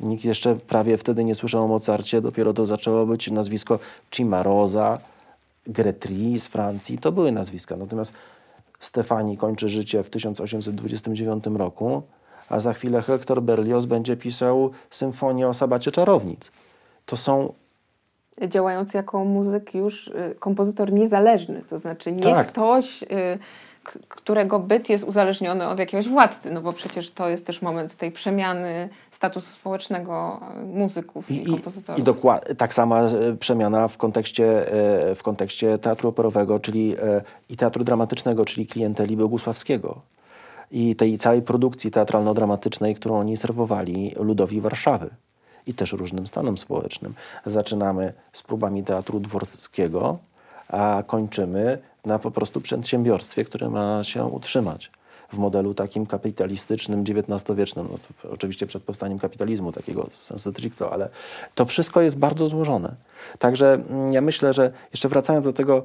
Nikt 0.00 0.24
jeszcze 0.24 0.54
prawie 0.54 0.98
wtedy 0.98 1.24
nie 1.24 1.34
słyszał 1.34 1.64
o 1.64 1.68
Mozarcie, 1.68 2.20
dopiero 2.20 2.52
to 2.52 2.66
zaczęło 2.66 3.06
być 3.06 3.30
nazwisko 3.30 3.78
Cimarosa, 4.10 4.98
Gretry 5.66 6.38
z 6.38 6.46
Francji. 6.46 6.98
To 6.98 7.12
były 7.12 7.32
nazwiska. 7.32 7.76
Natomiast 7.76 8.12
Stefani 8.78 9.38
kończy 9.38 9.68
życie 9.68 10.02
w 10.02 10.10
1829 10.10 11.44
roku, 11.46 12.02
a 12.48 12.60
za 12.60 12.72
chwilę 12.72 13.02
Hector 13.02 13.42
Berlioz 13.42 13.86
będzie 13.86 14.16
pisał 14.16 14.70
symfonię 14.90 15.48
o 15.48 15.54
sabacie 15.54 15.90
czarownic. 15.90 16.52
To 17.06 17.16
są 17.16 17.52
Działając 18.48 18.94
jako 18.94 19.24
muzyk 19.24 19.74
już 19.74 20.08
y, 20.08 20.34
kompozytor 20.38 20.92
niezależny, 20.92 21.62
to 21.68 21.78
znaczy 21.78 22.12
nie 22.12 22.18
Tak. 22.18 22.46
ktoś, 22.46 23.02
y, 23.02 23.06
którego 24.08 24.58
byt 24.58 24.88
jest 24.88 25.04
uzależniony 25.04 25.68
od 25.68 25.78
jakiegoś 25.78 26.08
władcy, 26.08 26.50
no 26.50 26.60
bo 26.60 26.72
przecież 26.72 27.10
to 27.10 27.28
jest 27.28 27.46
też 27.46 27.62
moment 27.62 27.94
tej 27.94 28.12
przemiany 28.12 28.88
statusu 29.20 29.50
społecznego 29.50 30.40
y, 30.62 30.64
muzyków 30.64 31.30
i, 31.30 31.42
I, 31.42 31.46
kompozytorów. 31.46 32.00
i 32.00 32.04
dokład, 32.04 32.56
tak 32.58 32.74
sama 32.74 33.02
e, 33.02 33.36
przemiana 33.36 33.88
w 33.88 33.96
kontekście, 33.96 34.72
e, 34.72 35.14
w 35.14 35.22
kontekście 35.22 35.78
teatru 35.78 36.08
operowego, 36.08 36.60
czyli 36.60 36.96
e, 37.02 37.22
i 37.48 37.56
teatru 37.56 37.84
dramatycznego, 37.84 38.44
czyli 38.44 38.66
klienteli 38.66 39.16
Bogusławskiego. 39.16 40.00
I 40.70 40.96
tej 40.96 41.18
całej 41.18 41.42
produkcji 41.42 41.90
teatralno-dramatycznej, 41.90 42.94
którą 42.94 43.18
oni 43.18 43.36
serwowali 43.36 44.14
ludowi 44.20 44.60
Warszawy 44.60 45.10
i 45.66 45.74
też 45.74 45.92
różnym 45.92 46.26
stanom 46.26 46.58
społecznym. 46.58 47.14
Zaczynamy 47.46 48.12
z 48.32 48.42
próbami 48.42 48.84
teatru 48.84 49.20
dworskiego, 49.20 50.18
a 50.68 51.02
kończymy 51.06 51.78
na 52.04 52.18
po 52.18 52.30
prostu 52.30 52.60
przedsiębiorstwie, 52.60 53.44
które 53.44 53.68
ma 53.68 54.04
się 54.04 54.24
utrzymać 54.24 54.90
w 55.32 55.38
modelu 55.38 55.74
takim 55.74 56.06
kapitalistycznym, 56.06 57.00
XIX-wiecznym, 57.00 57.88
no 57.90 58.30
oczywiście 58.30 58.66
przed 58.66 58.82
powstaniem 58.82 59.18
kapitalizmu 59.18 59.72
takiego 59.72 60.06
sensu 60.10 60.50
stricto, 60.50 60.92
ale 60.92 61.08
to 61.54 61.64
wszystko 61.64 62.00
jest 62.00 62.18
bardzo 62.18 62.48
złożone. 62.48 62.94
Także 63.38 63.74
mm, 63.74 64.12
ja 64.12 64.20
myślę, 64.20 64.52
że 64.52 64.72
jeszcze 64.92 65.08
wracając 65.08 65.46
do 65.46 65.52
tego 65.52 65.82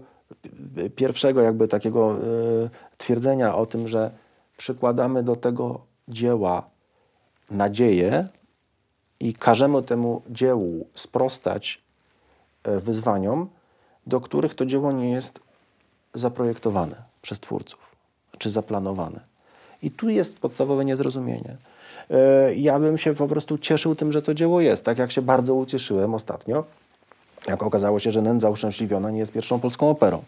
y, 0.77 0.89
pierwszego 0.89 1.41
jakby 1.41 1.67
takiego 1.67 2.17
y, 2.17 2.69
twierdzenia 2.97 3.55
o 3.55 3.65
tym, 3.65 3.87
że 3.87 4.11
przykładamy 4.57 5.23
do 5.23 5.35
tego 5.35 5.81
dzieła 6.07 6.69
nadzieję 7.51 8.27
i 9.19 9.33
każemy 9.33 9.83
temu 9.83 10.21
dziełu 10.29 10.87
sprostać 10.95 11.81
e, 12.63 12.79
wyzwaniom, 12.79 13.49
do 14.07 14.21
których 14.21 14.53
to 14.55 14.65
dzieło 14.65 14.91
nie 14.91 15.11
jest 15.11 15.39
zaprojektowane 16.13 17.03
przez 17.21 17.39
twórców, 17.39 17.95
czy 18.37 18.49
zaplanowane. 18.49 19.34
I 19.81 19.91
tu 19.91 20.09
jest 20.09 20.39
podstawowe 20.39 20.85
niezrozumienie. 20.85 21.55
E, 22.11 22.55
Ja 22.55 22.79
bym 22.79 22.97
się 22.97 23.15
po 23.15 23.27
prostu 23.27 23.57
cieszył 23.57 23.95
tym, 23.95 24.11
że 24.11 24.21
to 24.21 24.33
dzieło 24.33 24.61
jest, 24.61 24.83
tak 24.83 24.97
jak 24.97 25.11
się 25.11 25.21
bardzo 25.21 25.55
ucieszyłem 25.55 26.13
ostatnio, 26.13 26.63
jak 27.47 27.63
okazało 27.63 27.99
się, 27.99 28.11
że 28.11 28.21
Nędza 28.21 28.49
Uszczęśliwiona 28.49 29.11
nie 29.11 29.19
jest 29.19 29.33
pierwszą 29.33 29.59
polską 29.59 29.89
operą. 29.89 30.23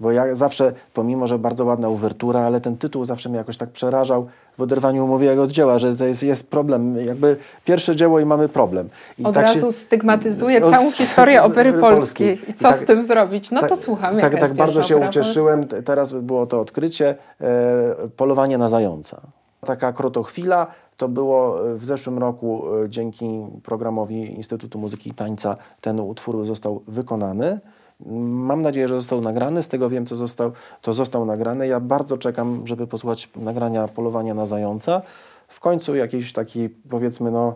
Bo 0.00 0.12
ja 0.12 0.34
zawsze, 0.34 0.72
pomimo, 0.94 1.26
że 1.26 1.38
bardzo 1.38 1.64
ładna 1.64 1.88
uwertura, 1.88 2.40
ale 2.40 2.60
ten 2.60 2.76
tytuł 2.76 3.04
zawsze 3.04 3.28
mnie 3.28 3.38
jakoś 3.38 3.56
tak 3.56 3.68
przerażał 3.70 4.26
w 4.58 4.62
oderwaniu 4.62 5.04
umowy 5.04 5.40
od 5.40 5.50
dzieła, 5.50 5.78
że 5.78 5.96
to 5.96 6.04
jest, 6.04 6.22
jest 6.22 6.46
problem, 6.46 6.96
jakby 7.06 7.36
pierwsze 7.64 7.96
dzieło 7.96 8.20
i 8.20 8.24
mamy 8.24 8.48
problem. 8.48 8.88
I 9.18 9.24
Od 9.24 9.34
tak 9.34 9.48
się- 9.48 9.54
razu 9.54 9.72
stygmatyzuje 9.72 10.64
O, 10.66 10.70
całą 10.70 10.90
historię 10.90 11.42
opery 11.42 11.72
polskiej. 11.72 12.38
I 12.50 12.52
co 12.54 12.68
I 12.68 12.72
tak- 12.72 12.82
z 12.82 12.84
tym 12.86 13.04
zrobić? 13.04 13.50
No 13.50 13.60
to 13.60 13.68
tak- 13.68 13.78
słucham. 13.78 14.16
Tak, 14.18 14.38
tak 14.40 14.54
bardzo 14.54 14.82
się 14.82 14.94
polska? 14.94 15.08
ucieszyłem. 15.20 15.66
Te- 15.66 15.82
Teraz 15.82 16.12
było 16.12 16.46
to 16.46 16.60
odkrycie. 16.60 17.14
E, 17.40 17.94
polowanie 18.16 18.58
na 18.58 18.68
zająca. 18.68 19.20
Taka 19.66 19.92
krotochwila. 19.92 20.66
To 20.96 21.08
było 21.08 21.70
e, 21.70 21.74
w 21.74 21.84
zeszłym 21.84 22.18
roku 22.18 22.62
e, 22.84 22.88
dzięki 22.88 23.46
programowi 23.62 24.34
Instytutu 24.34 24.78
Muzyki 24.78 25.10
i 25.10 25.14
Tańca 25.14 25.56
ten 25.80 26.00
utwór 26.00 26.46
został 26.46 26.82
wykonany. 26.88 27.60
Mam 28.06 28.62
nadzieję, 28.62 28.88
że 28.88 28.94
został 28.94 29.20
nagrany. 29.20 29.62
Z 29.62 29.68
tego 29.68 29.90
wiem, 29.90 30.06
co 30.06 30.16
został, 30.16 30.52
to 30.82 30.94
został 30.94 31.24
nagrany. 31.24 31.66
Ja 31.66 31.80
bardzo 31.80 32.18
czekam, 32.18 32.66
żeby 32.66 32.86
posłuchać 32.86 33.28
nagrania 33.36 33.88
Polowania 33.88 34.34
na 34.34 34.46
zająca. 34.46 35.02
W 35.48 35.60
końcu 35.60 35.94
jakiś 35.94 36.32
taki, 36.32 36.68
powiedzmy, 36.68 37.30
no, 37.30 37.54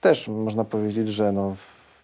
też 0.00 0.28
można 0.28 0.64
powiedzieć, 0.64 1.08
że 1.08 1.32
no, 1.32 1.54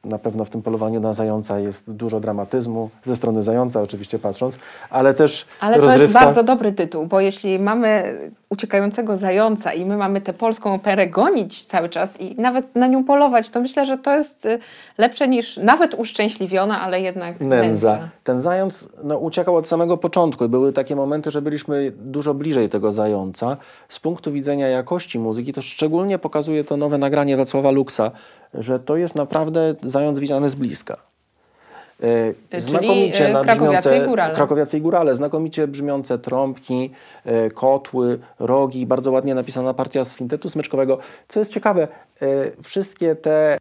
na 0.04 0.18
pewno 0.18 0.44
w 0.44 0.50
tym 0.50 0.62
polowaniu 0.62 1.00
na 1.00 1.12
zająca 1.12 1.58
jest 1.58 1.90
dużo 1.92 2.20
dramatyzmu, 2.20 2.90
ze 3.02 3.16
strony 3.16 3.42
zająca 3.42 3.82
oczywiście 3.82 4.18
patrząc, 4.18 4.58
ale 4.90 5.14
też 5.14 5.46
Ale 5.60 5.76
to 5.76 5.82
rozrywka. 5.82 6.02
jest 6.02 6.14
bardzo 6.14 6.42
dobry 6.42 6.72
tytuł, 6.72 7.06
bo 7.06 7.20
jeśli 7.20 7.58
mamy 7.58 8.18
uciekającego 8.48 9.16
zająca 9.16 9.72
i 9.72 9.84
my 9.84 9.96
mamy 9.96 10.20
tę 10.20 10.32
polską 10.32 10.74
operę 10.74 11.06
gonić 11.06 11.64
cały 11.66 11.88
czas 11.88 12.20
i 12.20 12.40
nawet 12.40 12.76
na 12.76 12.86
nią 12.86 13.04
polować, 13.04 13.50
to 13.50 13.60
myślę, 13.60 13.86
że 13.86 13.98
to 13.98 14.14
jest 14.16 14.46
y, 14.46 14.58
lepsze 14.98 15.28
niż 15.28 15.56
nawet 15.56 15.94
uszczęśliwiona, 15.94 16.80
ale 16.80 17.00
jednak 17.00 17.40
Nędza. 17.40 17.56
nędza. 17.56 18.08
Ten 18.24 18.38
zając 18.40 18.88
no, 19.04 19.18
uciekał 19.18 19.56
od 19.56 19.66
samego 19.66 19.96
początku 19.96 20.44
i 20.44 20.48
były 20.48 20.72
takie 20.72 20.96
momenty, 20.96 21.30
że 21.30 21.42
byliśmy 21.42 21.92
dużo 21.96 22.34
bliżej 22.34 22.68
tego 22.68 22.92
zająca. 22.92 23.56
Z 23.88 23.98
punktu 24.00 24.32
widzenia 24.32 24.68
jakości 24.68 25.18
muzyki, 25.18 25.52
to 25.52 25.62
szczególnie 25.62 26.18
pokazuje 26.18 26.64
to 26.64 26.76
nowe 26.76 26.98
nagranie 26.98 27.36
Wacława 27.36 27.70
Luksa, 27.70 28.10
że 28.54 28.80
to 28.80 28.96
jest 28.96 29.14
naprawdę 29.14 29.74
zając 29.82 30.18
widziany 30.18 30.48
z 30.48 30.54
bliska. 30.54 30.96
E, 32.52 32.60
Znakomicie 32.60 33.40
e, 33.40 33.44
brzmiące, 33.44 34.06
krakowiacy 34.34 34.78
i 34.78 34.80
górale, 34.80 35.14
znakomicie 35.14 35.68
brzmiące 35.68 36.18
trąbki, 36.18 36.90
e, 37.24 37.50
kotły, 37.50 38.18
rogi, 38.38 38.86
bardzo 38.86 39.10
ładnie 39.10 39.34
napisana 39.34 39.74
partia 39.74 40.04
z 40.04 40.14
kwintetu 40.14 40.48
smyczkowego. 40.48 40.98
Co 41.28 41.38
jest 41.38 41.52
ciekawe, 41.52 41.88
wszystkie 42.62 43.16
te 43.16 43.58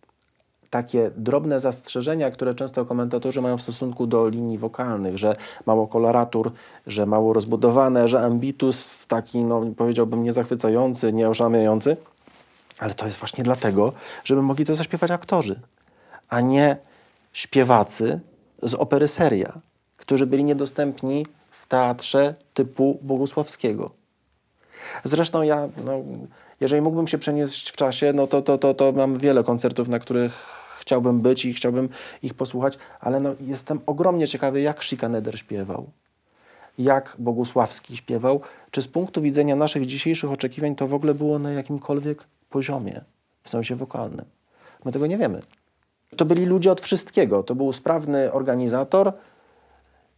takie 0.69 1.11
drobne 1.17 1.59
zastrzeżenia, 1.59 2.31
które 2.31 2.55
często 2.55 2.85
komentatorzy 2.85 3.41
mają 3.41 3.57
w 3.57 3.61
stosunku 3.61 4.07
do 4.07 4.29
linii 4.29 4.57
wokalnych, 4.57 5.17
że 5.17 5.35
mało 5.65 5.87
koloratur, 5.87 6.51
że 6.87 7.05
mało 7.05 7.33
rozbudowane, 7.33 8.07
że 8.07 8.21
ambitus 8.21 9.07
taki, 9.07 9.43
no 9.43 9.61
powiedziałbym, 9.77 10.23
niezachwycający, 10.23 11.13
nieoszamiający, 11.13 11.97
ale 12.81 12.93
to 12.93 13.05
jest 13.05 13.17
właśnie 13.17 13.43
dlatego, 13.43 13.93
żeby 14.23 14.41
mogli 14.41 14.65
to 14.65 14.75
zaśpiewać 14.75 15.11
aktorzy, 15.11 15.59
a 16.29 16.41
nie 16.41 16.77
śpiewacy 17.33 18.19
z 18.61 18.73
opery 18.73 19.07
seria, 19.07 19.59
którzy 19.97 20.25
byli 20.25 20.43
niedostępni 20.43 21.25
w 21.51 21.67
teatrze 21.67 22.35
typu 22.53 22.99
Bogusławskiego. 23.01 23.91
Zresztą 25.03 25.41
ja, 25.43 25.69
no, 25.85 26.01
jeżeli 26.59 26.81
mógłbym 26.81 27.07
się 27.07 27.17
przenieść 27.17 27.69
w 27.69 27.75
czasie, 27.75 28.13
no 28.13 28.27
to, 28.27 28.41
to, 28.41 28.57
to, 28.57 28.73
to 28.73 28.91
mam 28.91 29.17
wiele 29.17 29.43
koncertów, 29.43 29.87
na 29.87 29.99
których 29.99 30.33
chciałbym 30.79 31.21
być 31.21 31.45
i 31.45 31.53
chciałbym 31.53 31.89
ich 32.23 32.33
posłuchać, 32.33 32.77
ale 32.99 33.19
no, 33.19 33.35
jestem 33.41 33.79
ogromnie 33.85 34.27
ciekawy, 34.27 34.61
jak 34.61 34.83
Schikaneder 34.83 35.39
śpiewał, 35.39 35.89
jak 36.77 37.15
Bogusławski 37.19 37.97
śpiewał, 37.97 38.41
czy 38.71 38.81
z 38.81 38.87
punktu 38.87 39.21
widzenia 39.21 39.55
naszych 39.55 39.85
dzisiejszych 39.85 40.31
oczekiwań 40.31 40.75
to 40.75 40.87
w 40.87 40.93
ogóle 40.93 41.13
było 41.13 41.39
na 41.39 41.51
jakimkolwiek 41.51 42.23
poziomie, 42.51 43.01
w 43.43 43.49
sensie 43.49 43.75
wokalnym. 43.75 44.25
My 44.85 44.91
tego 44.91 45.07
nie 45.07 45.17
wiemy. 45.17 45.41
To 46.17 46.25
byli 46.25 46.45
ludzie 46.45 46.71
od 46.71 46.81
wszystkiego. 46.81 47.43
To 47.43 47.55
był 47.55 47.73
sprawny 47.73 48.31
organizator. 48.31 49.13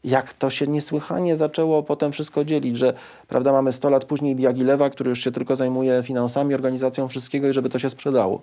Jak 0.04 0.34
to 0.34 0.50
się 0.50 0.68
niesłychanie 0.68 1.36
zaczęło 1.36 1.84
potem 1.84 2.12
wszystko 2.12 2.46
dzielić, 2.46 2.78
że 2.78 2.94
prawda, 3.28 3.52
mamy 3.52 3.72
100 3.72 3.90
lat 3.90 4.06
później 4.06 4.36
Diagilewa, 4.36 4.90
który 4.90 5.10
już 5.10 5.24
się 5.24 5.32
tylko 5.32 5.56
zajmuje 5.56 6.04
finansami, 6.04 6.56
organizacją 6.56 7.08
wszystkiego 7.08 7.48
i 7.48 7.54
żeby 7.54 7.70
to 7.70 7.80
się 7.80 7.90
sprzedało. 7.90 8.42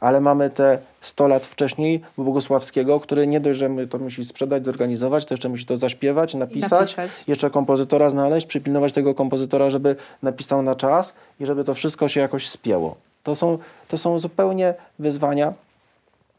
Ale 0.00 0.20
mamy 0.20 0.50
te 0.50 0.78
100 1.00 1.28
lat 1.28 1.46
wcześniej 1.46 2.00
Bogusławskiego, 2.18 3.00
który 3.00 3.26
nie 3.26 3.40
dość, 3.40 3.58
że 3.58 3.68
my 3.68 3.86
to 3.86 3.98
musi 3.98 4.24
sprzedać, 4.24 4.64
zorganizować, 4.64 5.24
to 5.26 5.34
jeszcze 5.34 5.48
musi 5.48 5.66
to 5.66 5.76
zaśpiewać, 5.76 6.34
napisać, 6.34 6.96
napisać. 6.96 7.24
jeszcze 7.26 7.50
kompozytora 7.50 8.10
znaleźć, 8.10 8.46
przypilnować 8.46 8.92
tego 8.92 9.14
kompozytora, 9.14 9.70
żeby 9.70 9.96
napisał 10.22 10.62
na 10.62 10.74
czas 10.74 11.14
i 11.40 11.46
żeby 11.46 11.64
to 11.64 11.74
wszystko 11.74 12.08
się 12.08 12.20
jakoś 12.20 12.48
spięło. 12.48 13.09
To 13.22 13.34
są, 13.34 13.58
to 13.88 13.98
są 13.98 14.18
zupełnie 14.18 14.74
wyzwania 14.98 15.54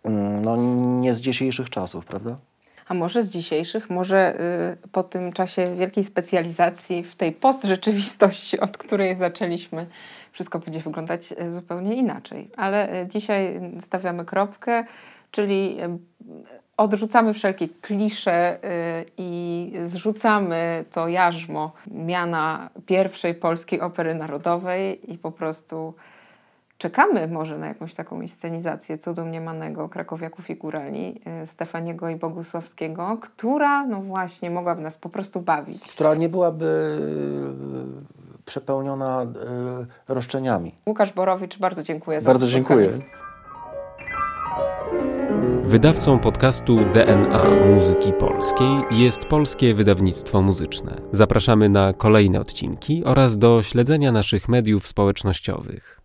mm, 0.04 0.46
no, 0.46 0.58
nie 1.02 1.14
z 1.14 1.22
dzisiejszych 1.22 1.70
czasów, 1.70 2.06
prawda? 2.06 2.38
A 2.88 2.94
może 2.94 3.24
z 3.24 3.30
dzisiejszych, 3.30 3.90
może 3.90 4.36
y, 4.84 4.88
po 4.88 5.04
tym 5.04 5.34
czasie 5.34 5.76
wielkiej 5.76 6.04
specjalizacji 6.04 7.04
w 7.04 7.16
tej 7.16 7.32
postrzeczywistości, 7.32 8.60
od 8.60 8.78
której 8.78 9.16
zaczęliśmy, 9.16 9.88
wszystko 10.32 10.60
będzie 10.60 10.80
wyglądać 10.80 11.32
y, 11.32 11.52
zupełnie 11.52 11.96
inaczej. 11.96 12.50
Ale 12.58 13.02
y, 13.04 13.08
dzisiaj 13.08 13.62
stawiamy 13.80 14.26
kropkę, 14.26 14.84
czyli 15.32 15.78
y, 15.84 16.00
odrzucamy 16.78 17.34
wszelkie 17.34 17.70
klisze 17.70 18.60
i 19.18 19.74
zrzucamy 19.84 20.86
to 20.92 21.08
jarzmo 21.08 21.72
miana 21.88 22.70
pierwszej 22.86 23.36
polskiej 23.36 23.82
opery 23.82 24.16
narodowej 24.16 25.14
i 25.14 25.18
po 25.18 25.32
prostu 25.32 25.94
czekamy 26.82 27.28
może 27.28 27.58
na 27.58 27.68
jakąś 27.68 27.94
taką 27.94 28.22
inscenizację 28.22 28.98
cudu 28.98 29.26
mniemanego 29.26 29.90
krakowiaków 29.90 30.50
i 30.50 30.56
górali 30.56 31.22
y, 31.44 31.48
Stefaniego 31.48 32.10
i 32.10 32.16
Bogusławskiego, 32.16 33.18
która 33.22 33.88
no 33.88 34.02
właśnie 34.02 34.52
mogłaby 34.52 34.82
nas 34.82 34.98
po 34.98 35.10
prostu 35.10 35.42
bawić. 35.42 35.88
Która 35.88 36.16
nie 36.16 36.30
byłaby 36.30 36.98
e, 38.40 38.46
przepełniona 38.46 39.22
e, 39.22 40.14
roszczeniami. 40.14 40.76
Łukasz 40.88 41.14
Borowicz, 41.14 41.60
bardzo 41.60 41.84
dziękuję 41.84 42.22
za 42.22 42.28
Bardzo 42.28 42.48
dziękuję. 42.48 42.90
Wydawcą 45.64 46.20
podcastu 46.20 46.78
DNA 46.94 47.44
Muzyki 47.76 48.14
Polskiej 48.14 48.84
jest 48.92 49.26
Polskie 49.26 49.74
Wydawnictwo 49.74 50.42
Muzyczne. 50.42 50.96
Zapraszamy 51.12 51.70
na 51.70 51.94
kolejne 51.94 52.40
odcinki 52.40 53.04
oraz 53.06 53.38
do 53.38 53.64
śledzenia 53.64 54.12
naszych 54.12 54.50
mediów 54.50 54.88
społecznościowych. 54.88 56.01